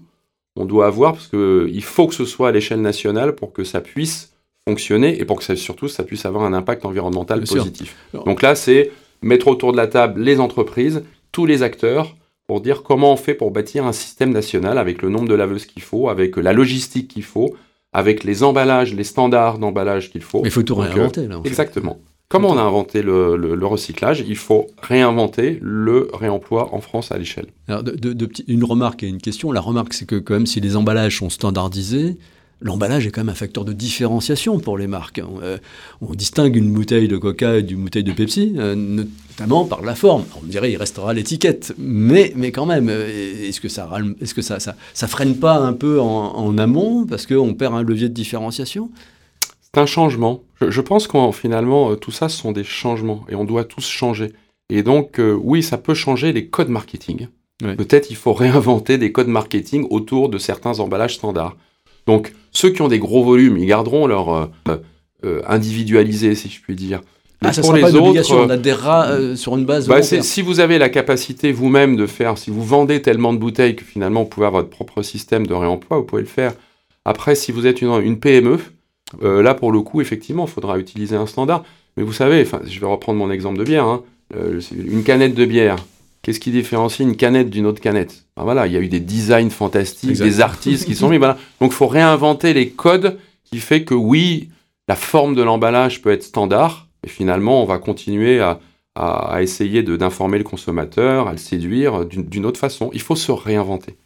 on 0.56 0.64
doit 0.64 0.86
avoir, 0.86 1.12
parce 1.12 1.28
qu'il 1.28 1.82
faut 1.82 2.06
que 2.06 2.14
ce 2.14 2.24
soit 2.24 2.48
à 2.48 2.52
l'échelle 2.52 2.80
nationale 2.80 3.34
pour 3.34 3.52
que 3.52 3.64
ça 3.64 3.80
puisse 3.80 4.32
fonctionner 4.66 5.18
et 5.20 5.24
pour 5.24 5.38
que 5.38 5.44
ça, 5.44 5.56
surtout 5.56 5.88
ça 5.88 6.04
puisse 6.04 6.24
avoir 6.26 6.44
un 6.44 6.52
impact 6.52 6.84
environnemental 6.84 7.40
Bien 7.40 7.56
positif. 7.56 7.96
Donc 8.26 8.42
là, 8.42 8.54
c'est 8.54 8.90
mettre 9.22 9.48
autour 9.48 9.72
de 9.72 9.76
la 9.76 9.86
table 9.86 10.20
les 10.20 10.40
entreprises, 10.40 11.02
tous 11.32 11.46
les 11.46 11.62
acteurs, 11.62 12.14
pour 12.48 12.60
dire 12.62 12.82
comment 12.82 13.12
on 13.12 13.16
fait 13.16 13.34
pour 13.34 13.50
bâtir 13.52 13.84
un 13.86 13.92
système 13.92 14.32
national 14.32 14.78
avec 14.78 15.02
le 15.02 15.10
nombre 15.10 15.28
de 15.28 15.34
laveuses 15.34 15.66
qu'il 15.66 15.82
faut, 15.82 16.08
avec 16.08 16.36
la 16.38 16.52
logistique 16.54 17.06
qu'il 17.08 17.22
faut, 17.22 17.54
avec 17.92 18.24
les 18.24 18.42
emballages, 18.42 18.94
les 18.94 19.04
standards 19.04 19.58
d'emballage 19.58 20.10
qu'il 20.10 20.22
faut. 20.22 20.40
Mais 20.42 20.48
il 20.48 20.50
faut 20.52 20.62
tout 20.62 20.74
euh, 20.80 20.84
réinventer, 20.84 21.28
là. 21.28 21.38
en 21.38 21.42
fait. 21.42 21.48
Exactement. 21.48 21.98
Comme 22.30 22.44
on 22.46 22.56
a 22.58 22.62
inventé 22.62 23.02
le, 23.02 23.36
le- 23.36 23.54
le 23.54 23.66
recyclage, 23.66 24.24
il 24.26 24.36
faut 24.36 24.66
réinventer 24.82 25.58
le 25.62 26.08
réemploi 26.12 26.74
en 26.74 26.80
France 26.80 27.12
à 27.12 27.18
l'échelle. 27.18 27.46
Alors, 27.68 27.82
de- 27.82 27.92
de- 27.92 28.12
de 28.14 28.26
petits- 28.26 28.44
une 28.48 28.64
remarque 28.64 29.02
et 29.02 29.08
une 29.08 29.20
question. 29.20 29.52
La 29.52 29.60
remarque, 29.60 29.92
c'est 29.92 30.06
que 30.06 30.16
quand 30.16 30.34
même, 30.34 30.46
si 30.46 30.60
les 30.60 30.74
emballages 30.76 31.18
sont 31.18 31.30
standardisés, 31.30 32.16
l'emballage 32.60 33.06
est 33.06 33.10
quand 33.10 33.20
même 33.20 33.28
un 33.28 33.34
facteur 33.34 33.64
de 33.64 33.72
différenciation 33.72 34.58
pour 34.58 34.78
les 34.78 34.86
marques. 34.86 35.20
On, 35.24 35.40
euh, 35.42 35.58
on 36.00 36.14
distingue 36.14 36.56
une 36.56 36.72
bouteille 36.72 37.08
de 37.08 37.16
Coca 37.16 37.60
d'une 37.60 37.82
bouteille 37.82 38.04
de 38.04 38.12
Pepsi, 38.12 38.54
euh, 38.56 38.74
notamment 38.74 39.64
par 39.64 39.82
la 39.82 39.94
forme. 39.94 40.24
On 40.36 40.44
me 40.44 40.50
dirait, 40.50 40.72
il 40.72 40.76
restera 40.76 41.12
l'étiquette, 41.14 41.74
mais, 41.78 42.32
mais 42.36 42.50
quand 42.50 42.66
même, 42.66 42.88
euh, 42.88 43.46
est-ce 43.48 43.60
que 43.60 43.68
ça, 43.68 43.90
est-ce 44.20 44.34
que 44.34 44.42
ça, 44.42 44.60
ça, 44.60 44.74
ça 44.94 45.06
freine 45.06 45.36
pas 45.36 45.58
un 45.58 45.72
peu 45.72 46.00
en, 46.00 46.06
en 46.36 46.58
amont 46.58 47.06
parce 47.06 47.26
qu'on 47.26 47.54
perd 47.54 47.74
un 47.74 47.82
levier 47.82 48.08
de 48.08 48.14
différenciation? 48.14 48.90
C'est 49.62 49.80
un 49.80 49.86
changement. 49.86 50.42
Je, 50.60 50.70
je 50.70 50.80
pense 50.80 51.06
qu'en 51.06 51.30
finalement, 51.32 51.94
tout 51.96 52.10
ça, 52.10 52.28
ce 52.28 52.38
sont 52.38 52.52
des 52.52 52.64
changements 52.64 53.24
et 53.28 53.34
on 53.34 53.44
doit 53.44 53.64
tous 53.64 53.86
changer. 53.86 54.32
Et 54.70 54.82
donc, 54.82 55.18
euh, 55.18 55.38
oui, 55.42 55.62
ça 55.62 55.78
peut 55.78 55.94
changer 55.94 56.32
les 56.32 56.46
codes 56.48 56.68
marketing. 56.68 57.28
Peut-être 57.60 58.08
il 58.08 58.14
faut 58.14 58.34
réinventer 58.34 58.98
des 58.98 59.10
codes 59.10 59.26
marketing 59.26 59.84
autour 59.90 60.28
de 60.28 60.38
certains 60.38 60.78
emballages 60.78 61.16
standards. 61.16 61.56
Donc, 62.06 62.32
ceux 62.58 62.70
qui 62.70 62.82
ont 62.82 62.88
des 62.88 62.98
gros 62.98 63.22
volumes, 63.22 63.56
ils 63.56 63.66
garderont 63.66 64.06
leur 64.08 64.30
euh, 64.30 64.46
euh, 65.24 65.42
individualisé, 65.46 66.34
si 66.34 66.48
je 66.48 66.60
puis 66.60 66.74
dire. 66.74 67.00
Mais 67.40 67.48
Ah, 67.48 67.52
ça 67.52 67.60
pour 67.60 67.70
sera 67.70 67.80
pas 67.80 67.88
les 67.88 67.96
une 67.96 68.02
obligation, 68.04 68.34
autres, 68.36 68.46
on 68.46 68.50
adhérera 68.50 69.06
euh, 69.10 69.36
sur 69.36 69.56
une 69.56 69.64
base 69.64 69.86
bah, 69.86 70.02
si 70.02 70.42
vous 70.42 70.58
avez 70.58 70.78
la 70.78 70.88
capacité 70.88 71.52
vous-même 71.52 71.94
de 71.94 72.06
faire, 72.06 72.36
si 72.36 72.50
vous 72.50 72.64
vendez 72.64 73.00
tellement 73.00 73.32
de 73.32 73.38
bouteilles 73.38 73.76
que 73.76 73.84
finalement 73.84 74.24
vous 74.24 74.28
pouvez 74.28 74.46
avoir 74.46 74.62
votre 74.62 74.74
propre 74.74 75.02
système 75.02 75.46
de 75.46 75.54
réemploi, 75.54 75.98
vous 75.98 76.04
pouvez 76.04 76.22
le 76.22 76.28
faire. 76.28 76.52
Après, 77.04 77.36
si 77.36 77.52
vous 77.52 77.66
êtes 77.66 77.80
une, 77.80 78.18
PME, 78.18 78.58
euh, 79.22 79.40
là, 79.40 79.54
pour 79.54 79.70
le 79.70 79.80
coup, 79.80 80.00
effectivement, 80.00 80.46
il 80.46 80.50
faudra 80.50 80.78
utiliser 80.78 81.14
un 81.14 81.26
standard. 81.26 81.62
Mais 81.96 82.02
vous 82.02 82.12
savez, 82.12 82.44
je 82.66 82.80
vais 82.80 82.86
reprendre 82.86 83.18
mon 83.18 83.30
exemple 83.30 83.58
de 83.58 83.64
bière. 83.64 83.84
Hein. 83.84 84.02
Une 84.72 85.04
canette 85.04 85.34
de 85.34 85.44
bière, 85.44 85.76
qu'est-ce 86.22 86.40
qui 86.40 86.50
différencie 86.50 87.06
une 87.06 87.16
canette 87.16 87.50
d'une 87.50 87.66
autre 87.66 87.80
canette? 87.80 88.24
Ben 88.36 88.44
Voilà, 88.44 88.66
il 88.66 88.72
y 88.72 88.76
a 88.76 88.80
eu 88.80 88.88
des 88.88 89.00
designs 89.00 89.50
fantastiques, 89.50 90.18
des 90.18 90.40
artistes 90.40 90.86
qui 90.86 90.94
sont 90.94 91.08
mis. 91.08 91.18
Voilà. 91.18 91.38
Donc, 91.60 91.72
il 91.72 91.76
faut 91.76 91.86
réinventer 91.86 92.54
les 92.54 92.70
codes 92.70 93.18
qui 93.44 93.58
fait 93.58 93.84
que 93.84 93.94
oui, 93.94 94.50
la 94.88 94.96
forme 94.96 95.34
de 95.34 95.42
l'emballage 95.42 96.02
peut 96.02 96.10
être 96.10 96.22
standard, 96.22 96.88
mais 97.02 97.08
finalement, 97.08 97.62
on 97.62 97.66
va 97.66 97.78
continuer 97.78 98.40
à, 98.40 98.60
à, 98.94 99.42
essayer 99.42 99.82
d'informer 99.82 100.38
le 100.38 100.44
consommateur, 100.44 101.28
à 101.28 101.32
le 101.32 101.38
séduire 101.38 102.04
d'une 102.04 102.46
autre 102.46 102.60
façon. 102.60 102.90
Il 102.92 103.00
faut 103.00 103.16
se 103.16 103.32
réinventer. 103.32 103.96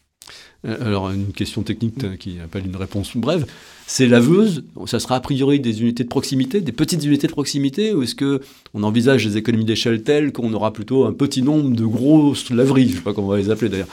Euh, 0.65 0.87
alors, 0.87 1.11
une 1.11 1.33
question 1.33 1.63
technique 1.63 2.19
qui 2.19 2.39
appelle 2.41 2.67
une 2.67 2.77
réponse 2.77 3.17
brève. 3.17 3.47
Ces 3.87 4.07
laveuses, 4.07 4.65
ça 4.87 5.01
sera 5.01 5.17
a 5.17 5.21
priori 5.21 5.61
des 5.61 5.83
unités 5.83 6.05
de 6.05 6.09
proximité, 6.09 6.61
des 6.61 6.73
petites 6.73 7.05
unités 7.05 7.27
de 7.27 7.33
proximité, 7.33 7.93
ou 7.93 8.03
est-ce 8.03 8.15
qu'on 8.15 8.83
envisage 8.83 9.27
des 9.27 9.37
économies 9.37 9.65
d'échelle 9.65 10.03
telles 10.03 10.33
qu'on 10.33 10.53
aura 10.53 10.73
plutôt 10.73 11.05
un 11.05 11.13
petit 11.13 11.43
nombre 11.43 11.75
de 11.75 11.85
grosses 11.85 12.51
laveries? 12.51 12.87
Je 12.87 12.93
ne 12.93 12.97
sais 12.97 13.03
pas 13.03 13.13
comment 13.13 13.29
on 13.29 13.33
va 13.33 13.39
les 13.39 13.51
appeler 13.51 13.71
d'ailleurs. 13.71 13.89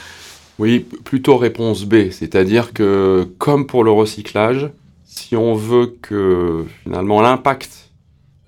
Oui, 0.60 0.80
plutôt 0.80 1.38
réponse 1.38 1.86
B, 1.86 2.12
c'est-à-dire 2.12 2.74
que 2.74 3.28
comme 3.38 3.66
pour 3.66 3.84
le 3.84 3.92
recyclage, 3.92 4.70
si 5.06 5.36
on 5.36 5.56
veut 5.56 5.96
que 6.02 6.66
finalement 6.84 7.22
l'impact 7.22 7.90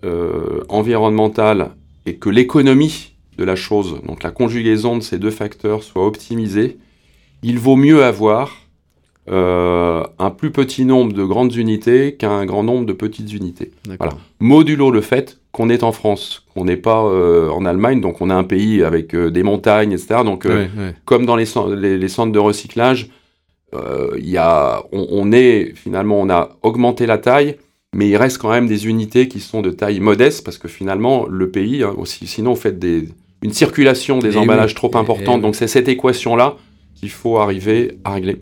euh, 0.04 0.64
environnemental 0.68 1.72
et 2.06 2.16
que 2.16 2.30
l'économie 2.30 3.14
de 3.38 3.44
la 3.46 3.56
chose, 3.56 3.96
donc 4.06 4.24
la 4.24 4.32
conjugaison 4.32 4.98
de 4.98 5.02
ces 5.02 5.20
deux 5.20 5.32
facteurs, 5.32 5.84
soit 5.84 6.06
optimisée, 6.06 6.78
il 7.44 7.60
vaut 7.60 7.76
mieux 7.76 8.04
avoir 8.04 8.62
euh, 9.30 10.04
un 10.18 10.32
plus 10.32 10.52
petit 10.52 10.84
nombre 10.84 11.14
de 11.14 11.24
grandes 11.24 11.56
unités 11.56 12.16
qu'un 12.16 12.46
grand 12.46 12.64
nombre 12.64 12.86
de 12.86 12.94
petites 12.94 13.32
unités. 13.34 13.72
Voilà. 13.86 14.14
Modulo 14.40 14.90
le 14.90 15.02
fait 15.02 15.40
qu'on 15.52 15.70
est 15.70 15.84
en 15.84 15.92
France, 15.92 16.44
qu'on 16.54 16.66
n'est 16.66 16.78
pas 16.78 17.04
euh, 17.04 17.50
en 17.50 17.66
Allemagne, 17.66 18.02
donc 18.02 18.22
on 18.22 18.30
a 18.30 18.36
un 18.36 18.44
pays 18.44 18.84
avec 18.84 19.14
euh, 19.14 19.30
des 19.30 19.44
montagnes, 19.44 19.92
etc. 19.92 20.22
Donc, 20.26 20.48
comme 21.06 21.26
dans 21.26 21.36
les, 21.36 21.46
les, 21.98 22.08
centres 22.08 22.32
de 22.32 22.40
recyclage, 22.40 23.10
y 24.18 24.38
a, 24.38 24.84
on, 24.92 25.08
on, 25.12 25.32
est 25.32 25.74
finalement, 25.76 26.20
on 26.20 26.30
a 26.30 26.58
augmenté 26.62 27.06
la 27.06 27.18
taille, 27.18 27.58
mais 27.96 28.10
il 28.10 28.18
reste 28.18 28.38
quand 28.38 28.50
même 28.50 28.68
des 28.68 28.88
unités 28.88 29.28
qui 29.28 29.40
sont 29.40 29.62
de 29.62 29.70
taille 29.70 30.00
modeste 30.00 30.44
parce 30.44 30.58
que 30.58 30.68
finalement 30.68 31.28
le 31.28 31.50
pays, 31.52 31.84
hein, 31.84 31.94
aussi, 31.98 32.28
sinon 32.28 32.54
vous 32.54 32.60
faites 32.60 32.80
des, 32.80 33.08
une 33.42 33.54
circulation 33.54 34.20
des 34.20 34.36
emballages 34.36 34.76
trop 34.76 34.96
importante. 34.98 35.42
Donc 35.42 35.56
c'est 35.56 35.68
cette 35.68 35.88
équation 35.88 36.36
là 36.36 36.58
qu'il 37.02 37.10
faut 37.10 37.40
arriver 37.40 37.98
à 38.06 38.14
régler. 38.14 38.42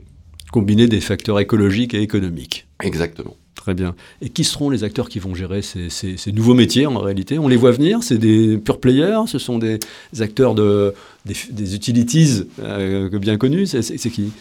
Combiner 0.51 0.87
des 0.87 0.99
facteurs 0.99 1.39
écologiques 1.39 1.93
et 1.93 2.01
économiques. 2.01 2.67
Exactement. 2.83 3.35
Très 3.55 3.73
bien. 3.73 3.95
Et 4.21 4.29
qui 4.29 4.43
seront 4.43 4.69
les 4.69 4.83
acteurs 4.83 5.09
qui 5.09 5.19
vont 5.19 5.35
gérer 5.35 5.61
ces, 5.61 5.89
ces, 5.89 6.31
nouveaux 6.31 6.53
métiers 6.53 6.85
en 6.85 6.99
réalité? 6.99 7.39
On 7.39 7.47
les 7.47 7.57
voit 7.57 7.71
venir? 7.71 8.03
C'est 8.03 8.17
des 8.17 8.57
pure 8.57 8.79
players? 8.79 9.27
Ce 9.27 9.37
sont 9.37 9.57
des 9.57 9.79
acteurs 10.19 10.55
de, 10.55 10.93
des, 11.25 11.75
utilities 11.75 12.43
euh, 12.61 13.09
bien 13.19 13.37
connus? 13.37 13.67
C'est 13.67 14.09
qui? 14.09 14.31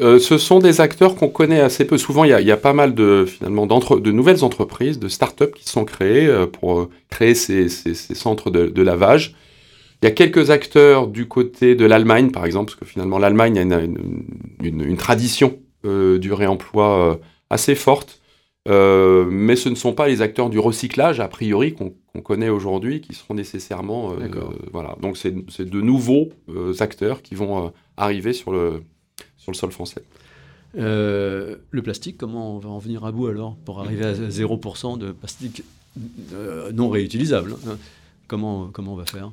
Euh, 0.00 0.20
ce 0.20 0.38
sont 0.38 0.60
des 0.60 0.80
acteurs 0.80 1.16
qu'on 1.16 1.28
connaît 1.28 1.60
assez 1.60 1.84
peu. 1.84 1.98
Souvent, 1.98 2.24
il 2.24 2.30
y, 2.30 2.52
a, 2.52 2.56
pas 2.56 2.72
mal 2.72 2.94
de, 2.94 3.24
finalement, 3.26 3.66
de 3.66 4.12
nouvelles 4.12 4.44
entreprises, 4.44 4.98
de 4.98 5.08
start-up 5.08 5.54
qui 5.54 5.68
sont 5.68 5.84
créées 5.84 6.26
euh, 6.26 6.46
pour 6.46 6.88
créer 7.10 7.34
ces, 7.34 7.68
centres 7.68 8.50
de, 8.50 8.82
lavage. 8.82 9.34
Il 10.02 10.06
y 10.06 10.08
a 10.08 10.12
quelques 10.12 10.50
acteurs 10.50 11.08
du 11.08 11.26
côté 11.26 11.74
de 11.74 11.84
l'Allemagne, 11.84 12.30
par 12.30 12.44
exemple, 12.44 12.70
parce 12.70 12.80
que 12.80 12.84
finalement, 12.84 13.18
l'Allemagne 13.18 13.58
a 13.58 13.62
une, 13.62 14.96
tradition 14.96 15.58
du 15.84 16.32
réemploi 16.32 17.18
assez 17.50 17.74
forte. 17.74 18.20
mais 18.66 19.56
ce 19.56 19.68
ne 19.68 19.74
sont 19.74 19.92
pas 19.92 20.06
les 20.06 20.22
acteurs 20.22 20.50
du 20.50 20.60
recyclage, 20.60 21.18
a 21.18 21.26
priori, 21.26 21.74
qu'on 21.74 22.20
connaît 22.22 22.48
aujourd'hui, 22.48 23.00
qui 23.00 23.14
seront 23.14 23.34
nécessairement. 23.34 24.14
voilà. 24.72 24.96
Donc, 25.02 25.16
c'est 25.16 25.34
de 25.34 25.80
nouveaux 25.80 26.28
acteurs 26.78 27.20
qui 27.22 27.34
vont 27.34 27.72
arriver 27.96 28.32
sur 28.32 28.52
le, 28.52 28.82
le 29.48 29.54
sol 29.54 29.70
français. 29.70 30.02
Euh, 30.76 31.56
le 31.70 31.82
plastique, 31.82 32.18
comment 32.18 32.56
on 32.56 32.58
va 32.58 32.68
en 32.68 32.78
venir 32.78 33.04
à 33.04 33.12
bout 33.12 33.26
alors 33.26 33.56
pour 33.64 33.80
arriver 33.80 34.04
à 34.04 34.12
0% 34.12 34.98
de 34.98 35.12
plastique 35.12 35.62
euh, 36.32 36.70
non 36.72 36.90
réutilisable 36.90 37.56
hein? 37.66 37.78
Comment, 38.26 38.68
comment 38.68 38.92
on 38.92 38.96
va 38.96 39.06
faire? 39.06 39.32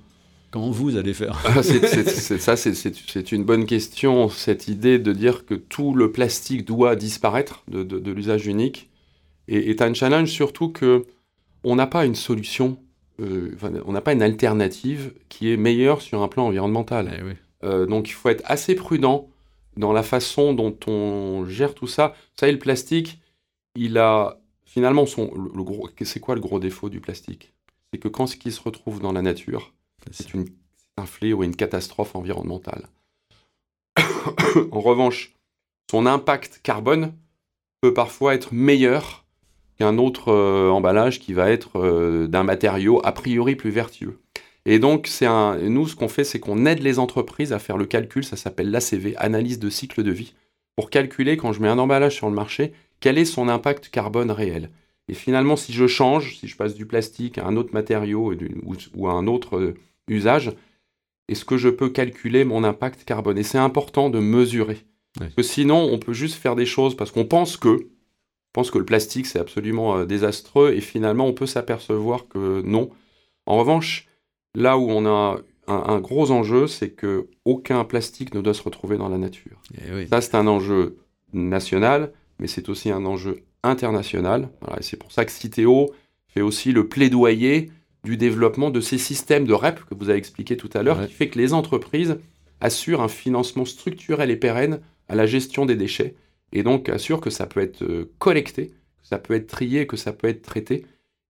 Comment 0.55 0.71
vous 0.71 0.95
allez 0.95 1.13
faire 1.13 1.37
ah, 1.43 1.61
Ça, 1.63 2.55
c'est 2.55 3.31
une 3.33 3.43
bonne 3.43 3.65
question, 3.65 4.29
cette 4.29 4.69
idée 4.69 4.99
de 4.99 5.11
dire 5.11 5.45
que 5.45 5.53
tout 5.53 5.93
le 5.93 6.13
plastique 6.13 6.63
doit 6.63 6.95
disparaître 6.95 7.65
de, 7.67 7.83
de, 7.83 8.11
l'usage 8.13 8.47
unique 8.47 8.89
et 9.49 9.69
est 9.69 9.81
un 9.81 9.93
challenge 9.93 10.29
surtout 10.29 10.69
que 10.69 11.07
on 11.65 11.75
n'a 11.75 11.87
pas 11.87 12.05
une 12.05 12.15
solution, 12.15 12.77
euh, 13.19 13.53
on 13.85 13.91
n'a 13.91 13.99
pas 13.99 14.13
une 14.13 14.21
alternative 14.21 15.11
qui 15.27 15.51
est 15.51 15.57
meilleure 15.57 16.01
sur 16.01 16.23
un 16.23 16.29
plan 16.29 16.47
environnemental. 16.47 17.35
Eh 17.61 17.85
donc 17.87 18.07
il 18.07 18.13
faut 18.13 18.29
être 18.29 18.43
assez 18.45 18.75
prudent 18.75 19.27
dans 19.75 19.91
la 19.91 20.03
façon 20.03 20.53
dont 20.53 20.77
on 20.87 21.43
gère 21.49 21.75
tout 21.75 21.87
ça. 21.87 22.13
Vous 22.15 22.39
savez, 22.39 22.53
le 22.53 22.59
plastique, 22.59 23.19
il 23.75 23.97
a 23.97 24.39
finalement 24.63 25.05
son. 25.05 25.33
Le, 25.35 25.63
gros, 25.63 25.89
c'est 26.01 26.21
quoi 26.21 26.33
le 26.33 26.39
gros 26.39 26.61
défaut 26.61 26.87
du 26.87 27.01
plastique? 27.01 27.51
C'est 27.91 27.99
que 27.99 28.07
quand 28.07 28.25
ce 28.25 28.37
qui 28.37 28.53
se 28.53 28.61
retrouve 28.61 29.01
dans 29.01 29.11
la 29.11 29.21
nature, 29.21 29.73
c'est 30.11 30.27
un 30.97 31.05
fléau 31.05 31.43
et 31.43 31.45
une 31.45 31.55
catastrophe 31.55 32.15
environnementale. 32.15 32.87
en 34.71 34.79
revanche, 34.79 35.33
son 35.91 36.05
impact 36.05 36.61
carbone 36.63 37.13
peut 37.81 37.93
parfois 37.93 38.33
être 38.33 38.53
meilleur 38.53 39.25
qu'un 39.77 39.97
autre 39.97 40.31
euh, 40.31 40.69
emballage 40.69 41.19
qui 41.19 41.33
va 41.33 41.49
être 41.51 41.79
euh, 41.79 42.27
d'un 42.27 42.43
matériau 42.43 43.01
a 43.03 43.11
priori 43.11 43.55
plus 43.55 43.71
vertueux. 43.71 44.19
Et 44.65 44.79
donc, 44.79 45.07
c'est 45.07 45.25
un, 45.25 45.57
nous, 45.57 45.87
ce 45.87 45.95
qu'on 45.95 46.07
fait, 46.07 46.23
c'est 46.23 46.39
qu'on 46.39 46.65
aide 46.65 46.81
les 46.81 46.97
entreprises 46.97 47.53
à 47.53 47.59
faire 47.59 47.77
le 47.77 47.85
calcul, 47.85 48.23
ça 48.23 48.35
s'appelle 48.35 48.71
l'ACV, 48.71 49.15
analyse 49.17 49.59
de 49.59 49.69
cycle 49.69 50.01
de 50.01 50.11
vie, 50.11 50.33
pour 50.75 50.89
calculer, 50.89 51.37
quand 51.37 51.53
je 51.53 51.61
mets 51.61 51.67
un 51.67 51.77
emballage 51.77 52.15
sur 52.15 52.29
le 52.29 52.35
marché, 52.35 52.73
quel 52.99 53.17
est 53.17 53.25
son 53.25 53.47
impact 53.47 53.89
carbone 53.89 54.31
réel. 54.31 54.71
Et 55.07 55.13
finalement, 55.13 55.55
si 55.55 55.71
je 55.71 55.85
change, 55.85 56.35
si 56.37 56.47
je 56.47 56.57
passe 56.57 56.73
du 56.73 56.87
plastique 56.87 57.37
à 57.37 57.45
un 57.45 57.55
autre 57.57 57.73
matériau 57.73 58.33
ou, 58.95 59.07
à 59.07 59.11
un 59.11 59.27
autre 59.27 59.57
euh, 59.57 59.75
usage, 60.07 60.51
est-ce 61.27 61.45
que 61.45 61.57
je 61.57 61.69
peux 61.69 61.89
calculer 61.89 62.43
mon 62.43 62.63
impact 62.63 63.03
carbone 63.03 63.37
Et 63.37 63.43
c'est 63.43 63.57
important 63.57 64.09
de 64.09 64.19
mesurer. 64.19 64.79
Parce 65.17 65.33
que 65.33 65.43
sinon, 65.43 65.89
on 65.91 65.97
peut 65.97 66.13
juste 66.13 66.35
faire 66.35 66.55
des 66.55 66.65
choses 66.65 66.95
parce 66.95 67.11
qu'on 67.11 67.25
pense 67.25 67.57
que, 67.57 67.87
pense 68.53 68.69
que 68.69 68.77
le 68.77 68.85
plastique, 68.85 69.25
c'est 69.25 69.39
absolument 69.39 69.97
euh, 69.97 70.05
désastreux, 70.05 70.73
et 70.73 70.81
finalement, 70.81 71.25
on 71.25 71.33
peut 71.33 71.45
s'apercevoir 71.45 72.27
que 72.27 72.61
non. 72.61 72.89
En 73.45 73.57
revanche, 73.57 74.07
Là 74.55 74.77
où 74.77 74.89
on 74.89 75.05
a 75.05 75.37
un, 75.67 75.99
gros 75.99 76.31
enjeu, 76.31 76.67
c'est 76.67 76.91
que 76.91 77.27
aucun 77.43 77.83
plastique 77.83 78.33
ne 78.33 78.41
doit 78.41 78.53
se 78.53 78.63
retrouver 78.63 78.97
dans 78.97 79.09
la 79.09 79.17
nature. 79.17 79.61
Eh 79.73 80.07
Ça, 80.07 80.21
c'est 80.21 80.35
un 80.35 80.47
enjeu 80.47 80.97
national, 81.33 82.13
mais 82.39 82.47
c'est 82.47 82.69
aussi 82.69 82.89
un 82.89 83.05
enjeu 83.05 83.43
international. 83.63 84.49
et 84.79 84.83
c'est 84.83 84.97
pour 84.97 85.11
ça 85.11 85.25
que 85.25 85.31
Citeo 85.31 85.91
fait 86.27 86.41
aussi 86.41 86.71
le 86.71 86.87
plaidoyer 86.87 87.71
du 88.05 88.15
développement 88.15 88.69
de 88.69 88.79
ces 88.79 88.97
systèmes 88.97 89.45
de 89.45 89.53
REP 89.53 89.83
que 89.83 89.95
vous 89.95 90.09
avez 90.09 90.17
expliqué 90.17 90.55
tout 90.55 90.69
à 90.73 90.83
l'heure, 90.83 91.05
qui 91.05 91.13
fait 91.13 91.27
que 91.27 91.37
les 91.37 91.53
entreprises 91.53 92.17
assurent 92.61 93.01
un 93.01 93.09
financement 93.09 93.65
structurel 93.65 94.31
et 94.31 94.37
pérenne 94.37 94.79
à 95.09 95.15
la 95.15 95.25
gestion 95.25 95.65
des 95.65 95.75
déchets, 95.75 96.15
et 96.53 96.63
donc 96.63 96.87
assurent 96.87 97.19
que 97.19 97.29
ça 97.29 97.45
peut 97.47 97.59
être 97.59 97.83
euh, 97.83 98.11
collecté, 98.17 98.67
que 98.67 99.07
ça 99.07 99.17
peut 99.17 99.33
être 99.33 99.47
trié, 99.47 99.87
que 99.87 99.97
ça 99.97 100.13
peut 100.13 100.29
être 100.29 100.41
traité, 100.41 100.85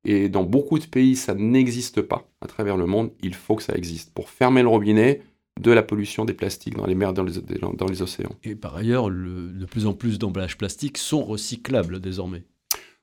et 0.05 0.29
dans 0.29 0.43
beaucoup 0.43 0.77
de 0.77 0.85
pays, 0.85 1.15
ça 1.15 1.33
n'existe 1.33 2.01
pas 2.01 2.29
à 2.41 2.47
travers 2.47 2.77
le 2.77 2.85
monde. 2.85 3.11
Il 3.23 3.33
faut 3.33 3.55
que 3.55 3.63
ça 3.63 3.73
existe 3.73 4.13
pour 4.13 4.29
fermer 4.29 4.61
le 4.61 4.67
robinet 4.67 5.21
de 5.59 5.71
la 5.71 5.81
pollution 5.81 6.25
des 6.25 6.33
plastiques 6.33 6.77
dans 6.77 6.85
les 6.85 6.93
mers, 6.93 7.13
dans 7.13 7.23
les, 7.23 7.33
dans 7.75 7.87
les 7.87 8.01
océans. 8.03 8.35
Et 8.43 8.55
par 8.55 8.75
ailleurs, 8.75 9.09
de 9.09 9.65
plus 9.65 9.87
en 9.87 9.93
plus 9.93 10.19
d'emballages 10.19 10.57
plastiques 10.57 10.99
sont 10.99 11.23
recyclables 11.23 11.99
désormais. 11.99 12.43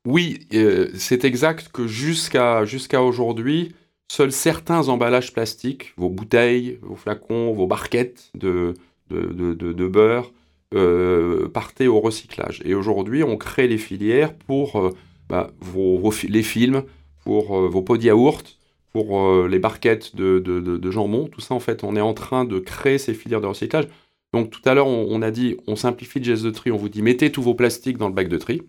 Oui, 0.05 0.49
euh, 0.53 0.91
c'est 0.95 1.25
exact 1.25 1.69
que 1.69 1.87
jusqu'à 1.87 2.65
aujourd'hui, 3.01 3.75
seuls 4.11 4.33
certains 4.33 4.89
emballages 4.89 5.33
plastiques, 5.33 5.93
vos 5.97 6.09
bouteilles, 6.09 6.79
vos 6.83 6.97
flacons, 6.97 7.53
vos 7.53 7.69
barquettes 7.69 8.31
de, 8.35 8.75
de, 9.11 9.55
de, 9.55 9.87
beurre, 9.87 10.33
euh, 10.75 11.49
partaient 11.49 11.87
au 11.87 12.01
recyclage. 12.01 12.63
Et 12.65 12.75
aujourd'hui, 12.75 13.23
on 13.23 13.37
crée 13.37 13.69
les 13.69 13.79
filières 13.79 14.35
pour... 14.35 14.81
Euh, 14.81 14.91
bah, 15.29 15.51
vos, 15.61 16.13
les 16.29 16.43
films, 16.43 16.83
pour 17.25 17.57
vos 17.69 17.81
pots 17.81 17.97
de 17.97 18.03
yaourt, 18.03 18.59
pour 18.93 19.47
les 19.47 19.59
barquettes 19.59 20.15
de, 20.15 20.41
de, 20.41 20.91
jambon. 20.91 21.27
Tout 21.27 21.41
ça, 21.41 21.55
en 21.55 21.61
fait, 21.61 21.85
on 21.85 21.97
est 21.97 22.03
en 22.03 22.13
train 22.13 22.45
de 22.45 22.59
créer 22.59 22.99
ces 22.99 23.15
filières 23.15 23.41
de 23.41 23.47
recyclage. 23.47 23.87
Donc 24.35 24.51
tout 24.51 24.61
à 24.67 24.75
l'heure, 24.75 24.89
on, 24.89 25.23
a 25.23 25.31
dit, 25.31 25.57
on 25.67 25.77
simplifie 25.77 26.19
le 26.19 26.25
geste 26.27 26.43
de 26.43 26.51
tri, 26.51 26.71
on 26.71 26.77
vous 26.77 26.91
dit, 26.91 27.01
mettez 27.01 27.33
tous 27.33 27.41
vos 27.41 27.55
plastiques 27.55 27.97
dans 27.97 28.09
le 28.09 28.15
bac 28.15 28.29
de 28.29 28.37
tri. 28.37 28.63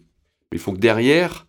Mais 0.53 0.57
il 0.57 0.61
faut 0.61 0.71
que 0.73 0.77
derrière, 0.77 1.47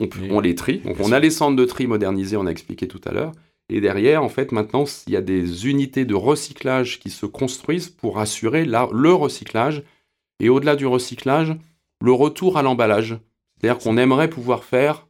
on, 0.00 0.08
on 0.30 0.40
les 0.40 0.54
trie. 0.54 0.80
Donc 0.80 0.96
on 1.00 1.12
a 1.12 1.18
les 1.18 1.30
centres 1.30 1.56
de 1.56 1.64
tri 1.64 1.86
modernisés, 1.86 2.36
on 2.36 2.44
a 2.44 2.50
expliqué 2.50 2.86
tout 2.86 3.00
à 3.06 3.10
l'heure. 3.12 3.32
Et 3.70 3.80
derrière, 3.80 4.22
en 4.22 4.28
fait, 4.28 4.52
maintenant, 4.52 4.84
il 5.06 5.14
y 5.14 5.16
a 5.16 5.22
des 5.22 5.66
unités 5.66 6.04
de 6.04 6.14
recyclage 6.14 7.00
qui 7.00 7.08
se 7.08 7.24
construisent 7.24 7.88
pour 7.88 8.18
assurer 8.18 8.66
la, 8.66 8.86
le 8.92 9.14
recyclage. 9.14 9.82
Et 10.40 10.50
au-delà 10.50 10.76
du 10.76 10.84
recyclage, 10.86 11.54
le 12.02 12.12
retour 12.12 12.58
à 12.58 12.62
l'emballage. 12.62 13.16
C'est-à-dire 13.60 13.82
qu'on 13.82 13.96
aimerait 13.96 14.28
pouvoir 14.28 14.62
faire 14.62 15.06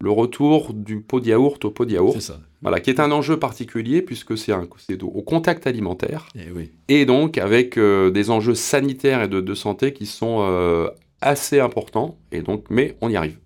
le 0.00 0.10
retour 0.10 0.74
du 0.74 1.00
pot 1.02 1.20
de 1.20 1.28
yaourt 1.28 1.64
au 1.64 1.70
pot 1.70 1.84
de 1.84 1.92
yaourt. 1.92 2.14
C'est 2.14 2.20
ça. 2.32 2.40
Voilà, 2.62 2.80
qui 2.80 2.90
est 2.90 2.98
un 2.98 3.12
enjeu 3.12 3.38
particulier 3.38 4.02
puisque 4.02 4.36
c'est 4.36 4.52
au 4.52 5.22
contact 5.22 5.68
alimentaire 5.68 6.28
Eh 6.34 6.50
oui. 6.50 6.72
et 6.88 7.06
donc 7.06 7.38
avec 7.38 7.78
euh, 7.78 8.10
des 8.10 8.30
enjeux 8.30 8.56
sanitaires 8.56 9.22
et 9.22 9.28
de, 9.28 9.40
de 9.40 9.54
santé 9.54 9.92
qui 9.92 10.04
sont 10.04 10.38
euh, 10.40 10.88
assez 11.20 11.60
importants. 11.60 12.18
Et 12.32 12.42
donc, 12.42 12.66
mais 12.70 12.96
on 13.00 13.08
y 13.08 13.16
arrive. 13.16 13.38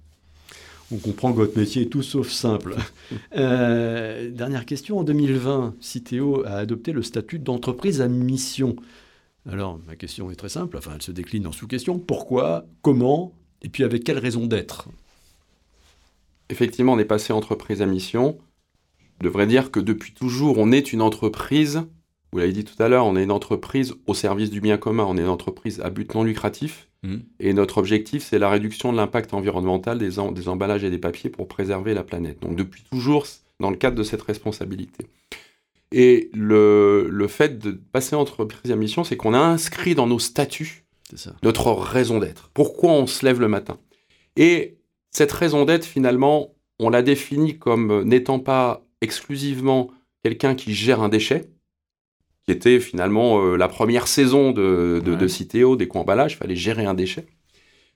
On 0.92 0.96
comprend 0.96 1.30
que 1.33 1.37
votre 1.37 1.56
métier 1.56 1.83
est 1.83 1.87
tout 1.87 2.02
sauf 2.02 2.28
simple. 2.28 2.76
Euh, 3.37 4.30
dernière 4.30 4.64
question. 4.66 5.00
En 5.00 5.02
2020, 5.02 5.74
Citeo 5.80 6.44
a 6.46 6.52
adopté 6.52 6.92
le 6.92 7.02
statut 7.02 7.40
d'entreprise 7.40 8.00
à 8.00 8.06
mission. 8.06 8.76
Alors, 9.50 9.80
ma 9.88 9.96
question 9.96 10.30
est 10.30 10.37
très 10.37 10.48
simple. 10.48 10.76
Enfin, 10.76 10.92
elle 10.94 11.02
se 11.02 11.11
décline 11.11 11.46
en 11.48 11.52
sous-question. 11.52 11.98
Pourquoi? 11.98 12.66
Comment? 12.83 13.33
Et 13.62 13.68
puis, 13.68 13.83
avec 13.83 14.04
quelle 14.04 14.18
raison 14.18 14.46
d'être? 14.46 14.88
Effectivement, 16.50 16.92
on 16.92 16.98
est 17.00 17.04
passé 17.04 17.33
entreprise 17.33 17.83
à 17.83 17.87
mission. 17.87 18.38
Je 19.20 19.26
devrais 19.26 19.46
dire 19.48 19.70
que 19.70 19.80
depuis 19.80 20.12
toujours, 20.12 20.59
on 20.59 20.70
est 20.70 20.92
une 20.92 21.02
entreprise. 21.02 21.83
Vous 22.33 22.38
l'avez 22.38 22.52
dit 22.52 22.64
tout 22.64 22.80
à 22.80 22.88
l'heure, 22.88 23.06
on 23.06 23.16
est 23.16 23.24
une 23.24 23.33
entreprise 23.33 23.94
au 24.06 24.14
service 24.14 24.50
du 24.50 24.61
bien 24.61 24.76
commun. 24.76 25.04
On 25.09 25.16
est 25.16 25.22
une 25.22 25.28
entreprise 25.28 25.80
à 25.80 25.90
but 25.90 26.14
non 26.14 26.22
lucratif. 26.22 26.89
Mhm. 27.03 27.23
Et 27.39 27.53
notre 27.55 27.79
objectif, 27.79 28.23
c'est 28.23 28.39
la 28.39 28.51
réduction 28.51 28.93
de 28.93 28.97
l'impact 28.97 29.33
environnemental 29.33 29.99
des, 29.99 30.19
em- 30.19 30.33
des 30.33 30.49
emballages 30.49 30.85
et 30.85 30.91
des 30.91 30.99
papiers 30.99 31.31
pour 31.31 31.49
préserver 31.49 31.95
la 31.95 32.05
planète. 32.05 32.41
Donc 32.41 32.57
depuis 32.57 32.83
toujours, 32.91 33.27
dans 33.59 33.71
le 33.71 33.77
cadre 33.77 33.97
de 33.97 34.03
cette 34.03 34.23
responsabilité. 34.23 35.07
Et 35.93 36.31
le, 36.35 37.09
le 37.11 37.27
fait 37.27 37.59
de 37.59 37.73
passer 37.73 38.15
entreprise 38.17 38.71
à 38.71 38.77
mission, 38.77 39.03
c'est 39.03 39.17
qu'on 39.17 39.35
a 39.35 39.39
inscrit 39.41 39.95
dans 39.95 40.07
nos 40.07 40.19
statuts 40.19 40.85
ça. 41.17 41.35
notre 41.43 41.73
raison 41.73 42.19
d'être. 42.21 42.51
Pourquoi 42.55 42.93
on 42.93 43.07
se 43.07 43.25
lève 43.25 43.41
le 43.41 43.49
matin? 43.49 43.79
Et 44.37 44.77
cette 45.11 45.33
raison 45.33 45.65
d'être, 45.65 45.85
finalement, 45.85 46.55
on 46.79 46.91
l'a 46.91 47.03
définie 47.03 47.59
comme 47.59 48.05
n'étant 48.05 48.39
pas 48.39 48.85
exclusivement 49.01 49.91
quelqu'un 50.23 50.55
qui 50.55 50.75
gère 50.75 51.01
un 51.03 51.09
déchet, 51.09 51.51
qui 52.46 52.53
était 52.53 52.81
finalement 52.81 53.42
euh, 53.44 53.57
la 53.57 53.68
première 53.68 54.07
saison 54.09 54.50
de, 54.53 55.00
de, 55.05 55.11
Ouais. 55.12 55.16
de 55.16 55.26
Citeo, 55.29 55.76
des 55.76 55.88
co-emballages, 55.88 56.33
il 56.33 56.37
fallait 56.37 56.57
gérer 56.57 56.85
un 56.85 56.94
déchet, 56.94 57.26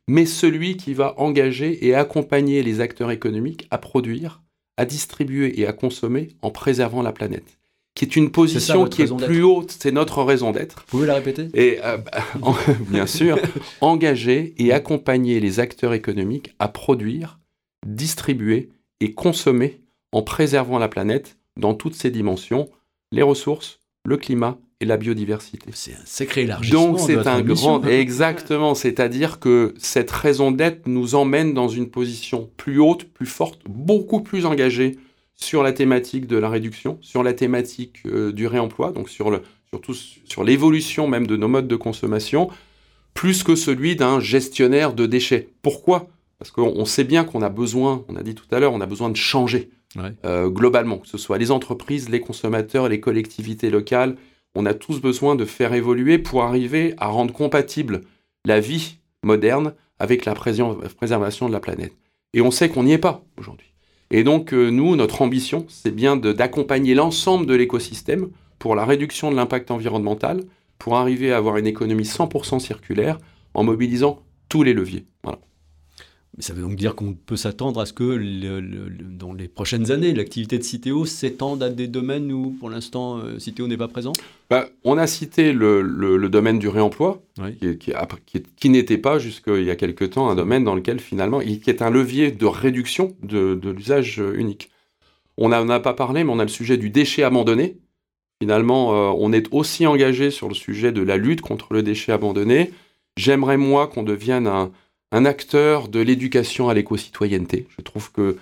mais 0.08 0.26
celui 0.26 0.76
qui 0.76 0.94
va 0.94 1.14
engager 1.18 1.86
et 1.86 1.94
accompagner 1.94 2.62
les 2.62 2.80
acteurs 2.80 3.10
économiques 3.10 3.66
à 3.70 3.78
produire, 3.78 4.42
à 4.76 4.84
distribuer 4.84 5.60
et 5.60 5.66
à 5.66 5.72
consommer 5.72 6.28
en 6.42 6.50
préservant 6.50 7.02
la 7.02 7.12
planète. 7.12 7.58
Qui 7.94 8.04
est 8.06 8.16
une 8.16 8.32
position 8.32 8.86
qui 8.88 9.02
est 9.02 9.16
plus 9.24 9.44
haute, 9.44 9.70
c'est 9.78 9.92
notre 9.92 10.22
raison 10.24 10.50
d'être. 10.50 10.80
Vous 10.88 10.98
pouvez 10.98 11.06
la 11.06 11.14
répéter? 11.14 11.48
Et 11.54 11.78
euh, 11.84 11.96
bah, 11.98 12.24
en- 12.42 12.54
bien 12.88 13.06
sûr, 13.06 13.38
engager 13.80 14.52
et 14.58 14.72
accompagner 14.72 15.38
les 15.38 15.60
acteurs 15.60 15.94
économiques 15.94 16.54
à 16.58 16.66
produire, 16.66 17.38
distribuer 17.86 18.70
et 19.00 19.14
consommer 19.14 19.80
en 20.12 20.22
préservant 20.22 20.78
la 20.78 20.88
planète 20.88 21.36
dans 21.56 21.74
toutes 21.74 21.94
ses 21.94 22.10
dimensions, 22.10 22.68
les 23.12 23.22
ressources, 23.22 23.78
le 24.04 24.16
climat 24.16 24.58
et 24.80 24.84
la 24.84 24.96
biodiversité. 24.96 25.66
C'est 25.72 25.92
un 25.92 26.04
sacré 26.04 26.42
élargissement. 26.42 26.88
Donc 26.88 27.00
c'est 27.00 27.26
un 27.26 27.40
grand... 27.40 27.84
Exactement, 27.86 28.74
c'est-à-dire 28.74 29.40
que 29.40 29.74
cette 29.78 30.10
raison 30.10 30.50
d'être 30.50 30.86
nous 30.86 31.14
emmène 31.14 31.54
dans 31.54 31.68
une 31.68 31.90
position 31.90 32.50
plus 32.56 32.80
haute, 32.80 33.04
plus 33.04 33.26
forte, 33.26 33.60
beaucoup 33.66 34.20
plus 34.20 34.46
engagée 34.46 34.98
sur 35.36 35.62
la 35.62 35.72
thématique 35.72 36.26
de 36.26 36.36
la 36.36 36.48
réduction, 36.48 36.98
sur 37.00 37.22
la 37.22 37.32
thématique 37.32 38.00
euh, 38.06 38.32
du 38.32 38.46
réemploi, 38.46 38.92
donc 38.92 39.08
sur 39.08 39.30
le, 39.30 39.42
surtout 39.70 39.94
sur 39.94 40.44
l'évolution 40.44 41.08
même 41.08 41.26
de 41.26 41.36
nos 41.36 41.48
modes 41.48 41.68
de 41.68 41.76
consommation, 41.76 42.50
plus 43.14 43.42
que 43.42 43.54
celui 43.54 43.96
d'un 43.96 44.20
gestionnaire 44.20 44.92
de 44.92 45.06
déchets. 45.06 45.48
Pourquoi? 45.62 46.08
Parce 46.44 46.50
qu'on 46.50 46.74
on 46.76 46.84
sait 46.84 47.04
bien 47.04 47.24
qu'on 47.24 47.40
a 47.40 47.48
besoin, 47.48 48.04
on 48.10 48.16
a 48.16 48.22
dit 48.22 48.34
tout 48.34 48.44
à 48.50 48.60
l'heure, 48.60 48.74
on 48.74 48.82
a 48.82 48.86
besoin 48.86 49.08
de 49.08 49.16
changer 49.16 49.70
Ouais. 49.96 50.12
euh, 50.26 50.50
globalement, 50.50 50.98
que 50.98 51.08
ce 51.08 51.16
soit 51.16 51.38
les 51.38 51.50
entreprises, 51.50 52.10
les 52.10 52.20
consommateurs, 52.20 52.86
les 52.90 53.00
collectivités 53.00 53.70
locales. 53.70 54.16
On 54.54 54.66
a 54.66 54.74
tous 54.74 55.00
besoin 55.00 55.36
de 55.36 55.46
faire 55.46 55.72
évoluer 55.72 56.18
pour 56.18 56.42
arriver 56.42 56.92
à 56.98 57.06
rendre 57.06 57.32
compatible 57.32 58.02
la 58.44 58.60
vie 58.60 58.98
moderne 59.22 59.72
avec 59.98 60.26
la 60.26 60.34
préservation 60.34 61.48
de 61.48 61.52
la 61.52 61.60
planète. 61.60 61.94
Et 62.34 62.42
on 62.42 62.50
sait 62.50 62.68
qu'on 62.68 62.82
n'y 62.82 62.92
est 62.92 62.98
pas 62.98 63.24
aujourd'hui. 63.38 63.72
Et 64.10 64.22
donc, 64.22 64.52
euh, 64.52 64.68
nous, 64.68 64.96
notre 64.96 65.22
ambition, 65.22 65.64
c'est 65.70 65.94
bien 65.94 66.16
d'accompagner 66.18 66.94
l'ensemble 66.94 67.46
de 67.46 67.54
l'écosystème 67.54 68.28
pour 68.58 68.74
la 68.74 68.84
réduction 68.84 69.30
de 69.30 69.36
l'impact 69.36 69.70
environnemental, 69.70 70.42
pour 70.78 70.96
arriver 70.96 71.32
à 71.32 71.38
avoir 71.38 71.56
une 71.56 71.66
économie 71.66 72.04
100% 72.04 72.58
circulaire 72.58 73.18
en 73.54 73.64
mobilisant 73.64 74.20
tous 74.50 74.62
les 74.62 74.74
leviers. 74.74 75.06
Voilà. 75.22 75.38
Mais 76.36 76.42
ça 76.42 76.52
veut 76.52 76.62
donc 76.62 76.74
dire 76.74 76.96
qu'on 76.96 77.12
peut 77.14 77.36
s'attendre 77.36 77.80
à 77.80 77.86
ce 77.86 77.92
que 77.92 78.02
le- 78.02 78.60
le- 78.60 78.88
le- 78.88 79.04
dans 79.04 79.32
les 79.32 79.46
prochaines 79.46 79.92
années, 79.92 80.12
l'activité 80.12 80.58
de 80.58 80.64
Citeo 80.64 81.04
s'étende 81.04 81.62
à 81.62 81.70
des 81.70 81.86
domaines 81.86 82.32
où, 82.32 82.50
pour 82.58 82.70
l'instant, 82.70 83.18
euh, 83.18 83.38
Citeo 83.38 83.68
n'est 83.68 83.76
pas 83.76 83.86
présent? 83.86 84.12
Bah, 84.50 84.68
on 84.82 84.98
a 84.98 85.06
cité 85.06 85.52
le, 85.52 86.28
domaine 86.28 86.58
du 86.58 86.66
réemploi, 86.66 87.22
Oui. 87.40 87.78
qui, 88.56 88.68
n'était 88.68 88.98
pas 88.98 89.20
jusqu'il 89.20 89.62
y 89.62 89.70
a 89.70 89.76
quelque 89.76 90.04
temps 90.04 90.28
un 90.28 90.34
domaine 90.34 90.64
dans 90.64 90.74
lequel 90.74 90.98
finalement, 90.98 91.40
il- 91.40 91.60
qui 91.60 91.70
est 91.70 91.82
un 91.82 91.90
levier 91.90 92.32
de 92.32 92.46
réduction 92.46 93.16
de, 93.22 93.54
de 93.54 93.70
l'usage 93.70 94.20
euh, 94.20 94.34
unique. 94.36 94.70
On 95.36 95.50
n'en 95.50 95.68
a 95.68 95.78
pas 95.78 95.94
parlé, 95.94 96.24
mais 96.24 96.32
on 96.32 96.38
a 96.40 96.44
le 96.44 96.48
sujet 96.48 96.76
du 96.76 96.90
déchet 96.90 97.22
abandonné. 97.22 97.78
Finalement, 98.42 98.92
euh, 98.92 99.16
on 99.18 99.32
est 99.32 99.46
aussi 99.52 99.86
engagé 99.86 100.30
sur 100.32 100.48
le 100.48 100.54
sujet 100.54 100.90
de 100.90 101.02
la 101.02 101.16
lutte 101.16 101.40
contre 101.42 101.72
le 101.72 101.84
déchet 101.84 102.10
abandonné. 102.10 102.72
J'aimerais, 103.16 103.56
moi, 103.56 103.86
qu'on 103.86 104.02
devienne 104.02 104.48
un, 104.48 104.72
un 105.14 105.24
acteur 105.24 105.86
de 105.88 106.00
l'éducation 106.00 106.68
à 106.68 106.74
l'éco-citoyenneté. 106.74 107.68
Je 107.78 107.82
trouve 107.82 108.10
que 108.10 108.36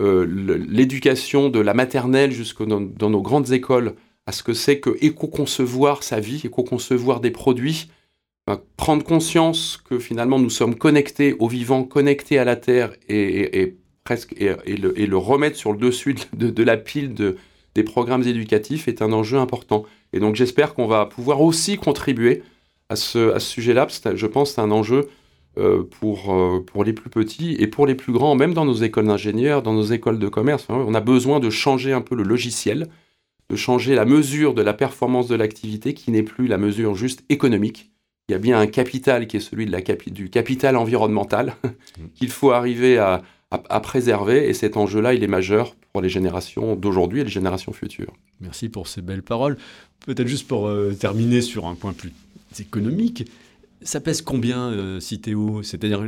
euh, 0.00 0.26
l'éducation 0.68 1.50
de 1.50 1.60
la 1.60 1.72
maternelle 1.72 2.32
jusque 2.32 2.64
dans, 2.64 2.80
nos 2.80 3.22
grandes 3.22 3.52
écoles 3.52 3.94
à 4.26 4.32
ce 4.32 4.42
que 4.42 4.52
c'est 4.52 4.80
que 4.80 4.90
éco-concevoir 5.00 6.02
sa 6.02 6.18
vie, 6.18 6.42
éco-concevoir 6.44 7.20
des 7.20 7.30
produits, 7.30 7.90
ben, 8.48 8.60
prendre 8.76 9.04
conscience 9.04 9.76
que 9.88 10.00
finalement 10.00 10.40
nous 10.40 10.50
sommes 10.50 10.74
connectés 10.74 11.36
au 11.38 11.46
vivant, 11.46 11.84
connectés 11.84 12.38
à 12.38 12.44
la 12.44 12.56
terre 12.56 12.92
et, 13.08 13.76
presque 14.02 14.34
et, 14.36 14.76
le, 14.76 14.98
et 15.00 15.06
le 15.06 15.16
remettre 15.16 15.56
sur 15.56 15.70
le 15.70 15.78
dessus 15.78 16.16
de, 16.32 16.62
la 16.64 16.76
pile 16.76 17.14
de, 17.14 17.36
des 17.76 17.84
programmes 17.84 18.24
éducatifs 18.24 18.88
est 18.88 19.00
un 19.00 19.12
enjeu 19.12 19.38
important. 19.38 19.84
Et 20.12 20.18
donc 20.18 20.34
j'espère 20.34 20.74
qu'on 20.74 20.88
va 20.88 21.06
pouvoir 21.06 21.40
aussi 21.40 21.76
contribuer 21.76 22.42
à 22.88 22.96
ce, 22.96 23.32
à 23.32 23.38
ce 23.38 23.48
sujet-là, 23.48 23.86
parce 23.86 24.00
que 24.00 24.16
je 24.16 24.26
pense 24.26 24.50
que 24.50 24.54
c'est 24.56 24.60
un 24.60 24.72
enjeu 24.72 25.08
pour, 26.00 26.34
euh, 26.34 26.60
pour 26.64 26.84
les 26.84 26.92
plus 26.92 27.10
petits 27.10 27.56
et 27.58 27.66
pour 27.66 27.86
les 27.86 27.94
plus 27.94 28.12
grands, 28.12 28.34
même 28.34 28.54
dans 28.54 28.64
nos 28.64 28.74
écoles 28.74 29.06
d'ingénieurs, 29.06 29.62
dans 29.62 29.72
nos 29.72 29.84
écoles 29.84 30.18
de 30.18 30.28
commerce. 30.28 30.64
Enfin, 30.68 30.84
on 30.86 30.94
a 30.94 31.00
besoin 31.00 31.40
de 31.40 31.50
changer 31.50 31.92
un 31.92 32.00
peu 32.02 32.14
le 32.14 32.22
logiciel, 32.24 32.88
de 33.48 33.56
changer 33.56 33.94
la 33.94 34.04
mesure 34.04 34.54
de 34.54 34.62
la 34.62 34.74
performance 34.74 35.28
de 35.28 35.34
l'activité 35.36 35.94
qui 35.94 36.10
n'est 36.10 36.22
plus 36.22 36.46
la 36.46 36.58
mesure 36.58 36.94
juste 36.94 37.24
économique. 37.28 37.90
Il 38.28 38.32
y 38.32 38.34
a 38.34 38.38
bien 38.38 38.58
un 38.58 38.66
capital 38.66 39.26
qui 39.28 39.36
est 39.36 39.40
celui 39.40 39.66
du 40.10 40.30
capital 40.30 40.76
environnemental 40.76 41.54
qu'il 42.14 42.28
faut 42.30 42.50
arriver 42.50 42.98
à, 42.98 43.22
à- 43.52 43.62
à 43.70 43.80
préserver 43.80 44.48
et 44.48 44.52
cet 44.52 44.76
enjeu-là, 44.76 45.14
il 45.14 45.22
est 45.22 45.28
majeur 45.28 45.76
pour 45.92 46.02
les 46.02 46.08
générations 46.08 46.74
d'aujourd'hui 46.74 47.20
et 47.20 47.24
les 47.24 47.30
générations 47.30 47.72
futures. 47.72 48.12
Merci 48.40 48.68
pour 48.68 48.88
ces 48.88 49.00
belles 49.00 49.22
paroles. 49.22 49.56
Peut-être 50.04 50.26
juste 50.26 50.48
pour 50.48 50.66
euh, 50.66 50.92
terminer 50.92 51.40
sur 51.40 51.66
un 51.66 51.74
point 51.76 51.92
plus 51.92 52.12
économique, 52.58 53.30
ça 53.82 54.00
pèse 54.00 54.22
combien 54.22 54.70
euh, 54.70 55.00
Citeo 55.00 55.62
C'est-à-dire, 55.62 56.02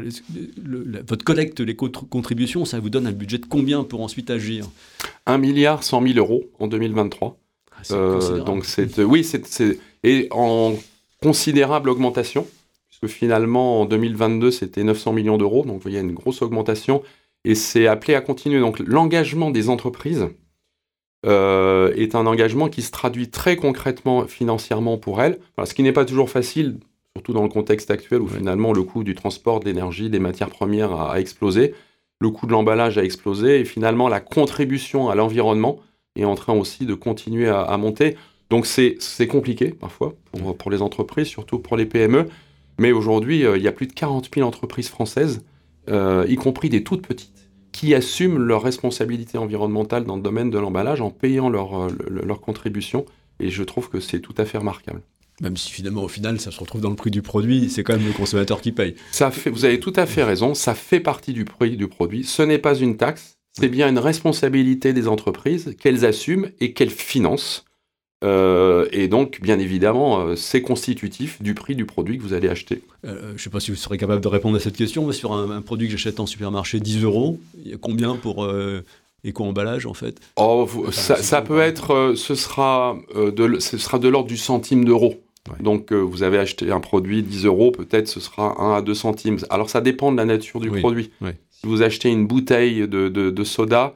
votre 1.07 1.25
collecte, 1.25 1.61
les 1.61 1.77
co- 1.77 1.89
contributions, 1.91 2.65
ça 2.65 2.81
vous 2.81 2.91
donne 2.91 3.07
un 3.07 3.13
budget 3.13 3.39
de 3.39 3.47
combien 3.47 3.85
pour 3.85 4.01
ensuite 4.03 4.31
agir? 4.31 4.69
1 5.27 5.39
milliard 5.39 5.83
100 5.83 6.03
000 6.03 6.19
euros 6.19 6.45
en 6.59 6.67
2023. 6.67 7.39
Ah, 7.71 7.77
c'est 7.83 7.95
Euh, 7.95 8.41
donc 8.41 8.65
c'est 8.65 8.99
euh, 8.99 9.05
oui, 9.05 9.25
c'est 9.25 9.79
et 10.05 10.29
en 10.31 10.75
considérable 11.23 11.91
augmentation 11.91 12.47
puisque 12.89 13.13
finalement 13.15 13.81
en 13.81 13.85
2022 13.85 14.51
c'était 14.51 14.85
900 14.85 15.13
millions 15.13 15.37
d'euros, 15.39 15.65
donc 15.65 15.75
vous 15.77 15.83
voyez 15.83 16.01
une 16.01 16.15
grosse 16.15 16.43
augmentation 16.43 17.03
et 17.45 17.55
c'est 17.55 17.87
appelé 17.87 18.15
à 18.15 18.21
continuer. 18.21 18.61
Donc 18.61 18.79
l'engagement 18.81 19.51
des 19.51 19.69
entreprises 19.69 20.27
euh, 21.27 21.93
est 21.97 22.15
un 22.15 22.27
engagement 22.27 22.69
qui 22.69 22.83
se 22.83 22.91
traduit 22.91 23.29
très 23.31 23.57
concrètement 23.57 24.27
financièrement 24.27 24.99
pour 24.99 25.21
elles, 25.21 25.39
ce 25.65 25.75
qui 25.75 25.83
n'est 25.83 25.93
pas 25.93 26.05
toujours 26.05 26.31
facile, 26.31 26.79
surtout 27.19 27.33
dans 27.33 27.43
le 27.43 27.49
contexte 27.49 27.91
actuel 27.91 28.21
où 28.21 28.27
Ouais. 28.27 28.39
finalement 28.39 28.73
le 28.73 28.85
coût 28.85 29.03
du 29.03 29.15
transport, 29.17 29.59
de 29.59 29.65
l'énergie, 29.65 30.09
des 30.09 30.21
matières 30.21 30.51
premières 30.51 30.93
a, 30.93 31.15
a 31.15 31.19
explosé, 31.21 31.75
le 32.21 32.31
coût 32.31 32.47
de 32.47 32.53
l'emballage 32.53 32.97
a 32.97 33.03
explosé 33.05 33.59
et 33.61 33.65
finalement 33.65 34.09
la 34.09 34.21
contribution 34.21 35.09
à 35.09 35.17
l'environnement 35.17 35.81
est 36.15 36.25
en 36.25 36.37
train 36.37 36.53
aussi 36.55 36.87
de 36.87 36.95
continuer 36.95 37.49
à, 37.49 37.63
à 37.63 37.77
monter. 37.77 38.17
Donc 38.51 38.67
c'est 38.67 39.27
compliqué 39.29 39.71
parfois 39.71 40.15
pour, 40.31 40.57
pour 40.57 40.71
les 40.71 40.81
entreprises, 40.81 41.27
surtout 41.27 41.59
pour 41.59 41.77
les 41.77 41.87
PME. 41.87 42.27
Mais 42.79 42.93
aujourd'hui, 42.93 43.45
euh, 43.45 43.57
il 43.57 43.63
y 43.65 43.69
a 43.69 43.73
plus 43.73 43.89
de 43.89 43.93
40 43.93 44.31
000 44.33 44.47
entreprises 44.47 44.89
françaises, 44.89 45.45
euh, 45.91 46.25
y 46.29 46.37
compris 46.37 46.69
des 46.69 46.85
toutes 46.85 47.05
petites, 47.07 47.51
qui 47.73 47.95
assument 47.97 48.39
leurs 48.39 48.63
responsabilités 48.63 49.39
environnementales 49.39 50.05
dans 50.05 50.15
le 50.17 50.23
domaine 50.23 50.51
de 50.51 50.59
l'emballage 50.59 51.01
en 51.01 51.11
payant 51.11 51.49
leur, 51.51 51.77
euh, 51.83 51.89
le- 52.09 52.23
leur 52.23 52.41
contribution. 52.41 53.05
Et 53.41 53.51
je 53.51 53.65
trouve 53.65 53.89
que 53.91 53.99
c'est 54.01 54.21
tout 54.21 54.35
à 54.39 54.45
fait 54.45 54.59
remarquable. 54.59 55.03
Même 55.41 55.57
si 55.57 55.71
finalement, 55.71 56.03
au 56.03 56.09
final, 56.09 56.41
ça 56.41 56.51
se 56.51 56.59
retrouve 56.59 56.81
dans 56.81 56.91
le 56.91 56.97
prix 56.97 57.11
du 57.11 57.23
produit, 57.23 57.71
c'est 57.71 57.85
quand 57.85 57.97
même 57.97 58.07
le 58.07 58.13
consommateur 58.13 58.61
qui 58.61 58.73
paye. 58.73 58.95
Ça 59.13 59.31
fait, 59.31 59.51
vous 59.51 59.65
avez 59.65 59.79
tout 59.79 59.93
à 59.97 60.07
fait 60.07 60.25
raison, 60.25 60.55
ça 60.55 60.75
fait 60.75 61.01
partie 61.01 61.33
du 61.33 61.45
prix 61.45 61.77
du 61.77 61.87
produit. 61.87 62.25
Ce 62.25 62.43
n'est 62.43 62.59
pas 62.59 62.75
une 62.75 62.97
taxe, 62.97 63.39
c'est 63.53 63.69
bien 63.69 63.89
une 63.89 63.99
responsabilité 63.99 64.93
des 64.93 65.09
entreprises 65.09 65.77
qu'elles 65.79 66.05
assument 66.05 66.49
et 66.61 66.73
qu'elles 66.73 66.91
financent. 66.91 67.65
Euh, 68.25 68.89
et 68.91 69.07
donc, 69.07 69.41
bien 69.41 69.59
évidemment, 69.59 70.21
euh, 70.21 70.37
c'est 70.37 70.61
constitutif 70.61 71.41
du 71.41 71.55
prix 71.55 71.77
du 71.77 71.85
produit 71.85 72.19
que 72.19 72.23
vous 72.23 72.33
allez 72.33 72.49
acheter. 72.49 72.83
Euh, 73.05 73.29
je 73.29 73.33
ne 73.35 73.39
sais 73.39 73.51
pas 73.51 73.61
si 73.61 73.71
vous 73.71 73.77
serez 73.77 73.97
capable 73.97 74.21
de 74.21 74.29
répondre 74.29 74.57
à 74.57 74.61
cette 74.61 74.77
question, 74.77 75.07
mais 75.07 75.13
sur 75.13 75.33
un, 75.33 75.63
produit 75.63 75.87
que 75.87 75.93
j'achète 75.93 76.19
en 76.19 76.27
supermarché, 76.27 76.81
10 76.81 77.05
euros, 77.05 77.39
il 77.65 77.71
y 77.71 77.75
a 77.75 77.77
combien 77.77 78.17
pour 78.17 78.49
éco-emballage 79.25 79.87
en 79.87 79.95
fait? 79.95 80.21
Oh, 80.37 80.69
ça, 80.91 81.43
peut 81.43 81.61
être, 81.61 82.15
ce 82.17 82.35
sera 82.35 82.97
de, 83.15 83.59
ce 83.61 83.79
sera 83.79 83.99
de 83.99 84.09
l'ordre 84.09 84.29
du 84.29 84.37
centime 84.37 84.85
d'euro. 84.85 85.21
Donc, 85.61 85.93
vous 85.93 86.23
avez 86.23 86.39
acheté 86.39 86.71
un 86.71 86.81
produit 86.81 87.23
10 87.23 87.47
euros, 87.47 87.71
peut-être 87.71 88.09
ce 88.09 88.21
sera 88.21 88.61
1 88.61 88.77
à 88.77 88.83
2 88.83 88.95
centimes. 88.95 89.39
Alors, 89.51 89.71
ça 89.71 89.81
dépend 89.81 90.13
de 90.13 90.17
la 90.17 90.25
nature 90.25 90.61
du 90.61 90.71
produit. 90.71 91.11
Si 91.51 91.67
vous 91.67 91.83
achetez 91.83 92.11
une 92.11 92.27
bouteille 92.27 92.87
de, 92.87 93.09
de 93.09 93.45
soda, 93.45 93.95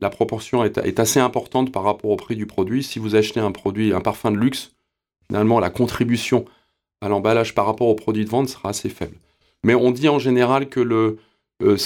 la 0.00 0.10
proportion 0.10 0.64
est, 0.64 0.98
assez 1.00 1.20
importante 1.20 1.72
par 1.72 1.82
rapport 1.82 2.10
au 2.10 2.16
prix 2.16 2.36
du 2.36 2.46
produit. 2.46 2.82
Si 2.82 2.98
vous 2.98 3.14
achetez 3.14 3.40
un 3.40 3.52
produit, 3.52 3.92
un 3.92 4.00
parfum 4.00 4.30
de 4.30 4.36
luxe, 4.36 4.72
finalement, 5.28 5.58
la 5.60 5.70
contribution 5.70 6.44
à 7.00 7.08
l'emballage 7.08 7.54
par 7.54 7.66
rapport 7.66 7.88
au 7.88 7.94
produit 7.94 8.24
de 8.24 8.30
vente 8.30 8.48
sera 8.48 8.70
assez 8.70 8.88
faible. 8.88 9.16
Mais 9.64 9.74
on 9.74 9.90
dit 9.90 10.08
en 10.08 10.18
général 10.18 10.68
que 10.68 10.80
le, 10.80 11.18
euh, 11.62 11.76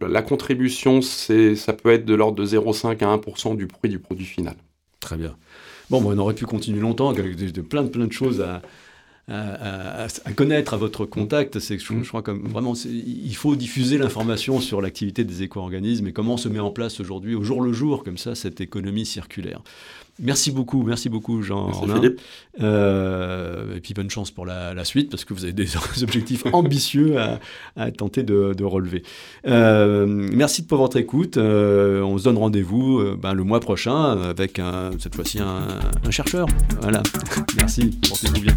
la 0.00 0.22
contribution, 0.22 1.02
ça 1.02 1.72
peut 1.72 1.90
être 1.90 2.04
de 2.04 2.14
l'ordre 2.14 2.36
de 2.36 2.46
0,5 2.46 3.04
à 3.04 3.16
1% 3.16 3.56
du 3.56 3.66
prix 3.66 3.88
du 3.88 3.98
produit 3.98 4.24
final. 4.24 4.56
Très 5.00 5.16
bien. 5.16 5.36
Bon, 5.92 6.02
on 6.06 6.16
aurait 6.16 6.32
pu 6.32 6.46
continuer 6.46 6.80
longtemps 6.80 7.10
avec 7.10 7.36
plein, 7.68 7.82
de, 7.82 7.88
plein 7.90 8.06
de 8.06 8.12
choses 8.12 8.40
à, 8.40 8.62
à, 9.28 10.08
connaître 10.34 10.74
à 10.74 10.76
votre 10.76 11.06
contact, 11.06 11.58
c'est 11.58 11.76
que 11.76 11.82
je, 11.82 11.92
mm. 11.92 12.04
crois 12.04 12.22
comme 12.22 12.48
vraiment 12.48 12.74
il 12.74 13.34
faut 13.36 13.56
diffuser 13.56 13.96
l'information 13.96 14.60
sur 14.60 14.80
l'activité 14.80 15.24
des 15.24 15.42
éco-organismes 15.42 16.08
et 16.08 16.12
comment 16.12 16.36
se 16.36 16.48
met 16.48 16.58
en 16.58 16.70
place 16.70 17.00
aujourd'hui 17.00 17.34
au 17.34 17.42
jour 17.42 17.62
le 17.62 17.72
jour 17.72 18.04
comme 18.04 18.18
ça 18.18 18.34
cette 18.34 18.60
économie 18.60 19.06
circulaire. 19.06 19.62
Merci 20.20 20.50
beaucoup, 20.50 20.82
merci 20.82 21.08
beaucoup 21.08 21.42
Jean 21.42 21.70
euh, 22.60 23.76
et 23.76 23.80
puis 23.80 23.94
bonne 23.94 24.10
chance 24.10 24.30
pour 24.30 24.44
la, 24.44 24.84
suite 24.84 25.10
parce 25.10 25.24
que 25.24 25.32
vous 25.32 25.44
avez 25.44 25.54
des 25.54 25.68
objectifs 26.02 26.44
ambitieux 26.52 27.16
à, 27.76 27.90
tenter 27.90 28.22
de, 28.22 28.64
relever. 28.64 29.02
Euh, 29.46 30.06
merci 30.06 30.66
pour 30.66 30.78
votre 30.78 30.98
écoute. 30.98 31.38
Euh, 31.38 32.02
on 32.02 32.18
se 32.18 32.24
donne 32.24 32.36
rendez-vous 32.36 33.00
euh, 33.00 33.18
ben, 33.20 33.32
le 33.32 33.42
mois 33.42 33.60
prochain 33.60 34.20
avec 34.22 34.58
un, 34.58 34.90
cette 34.98 35.14
fois-ci 35.14 35.40
un, 35.40 35.66
un 36.04 36.10
chercheur. 36.10 36.46
Voilà. 36.82 37.02
merci, 37.56 37.90
portez-vous 38.06 38.40
bien. 38.40 38.56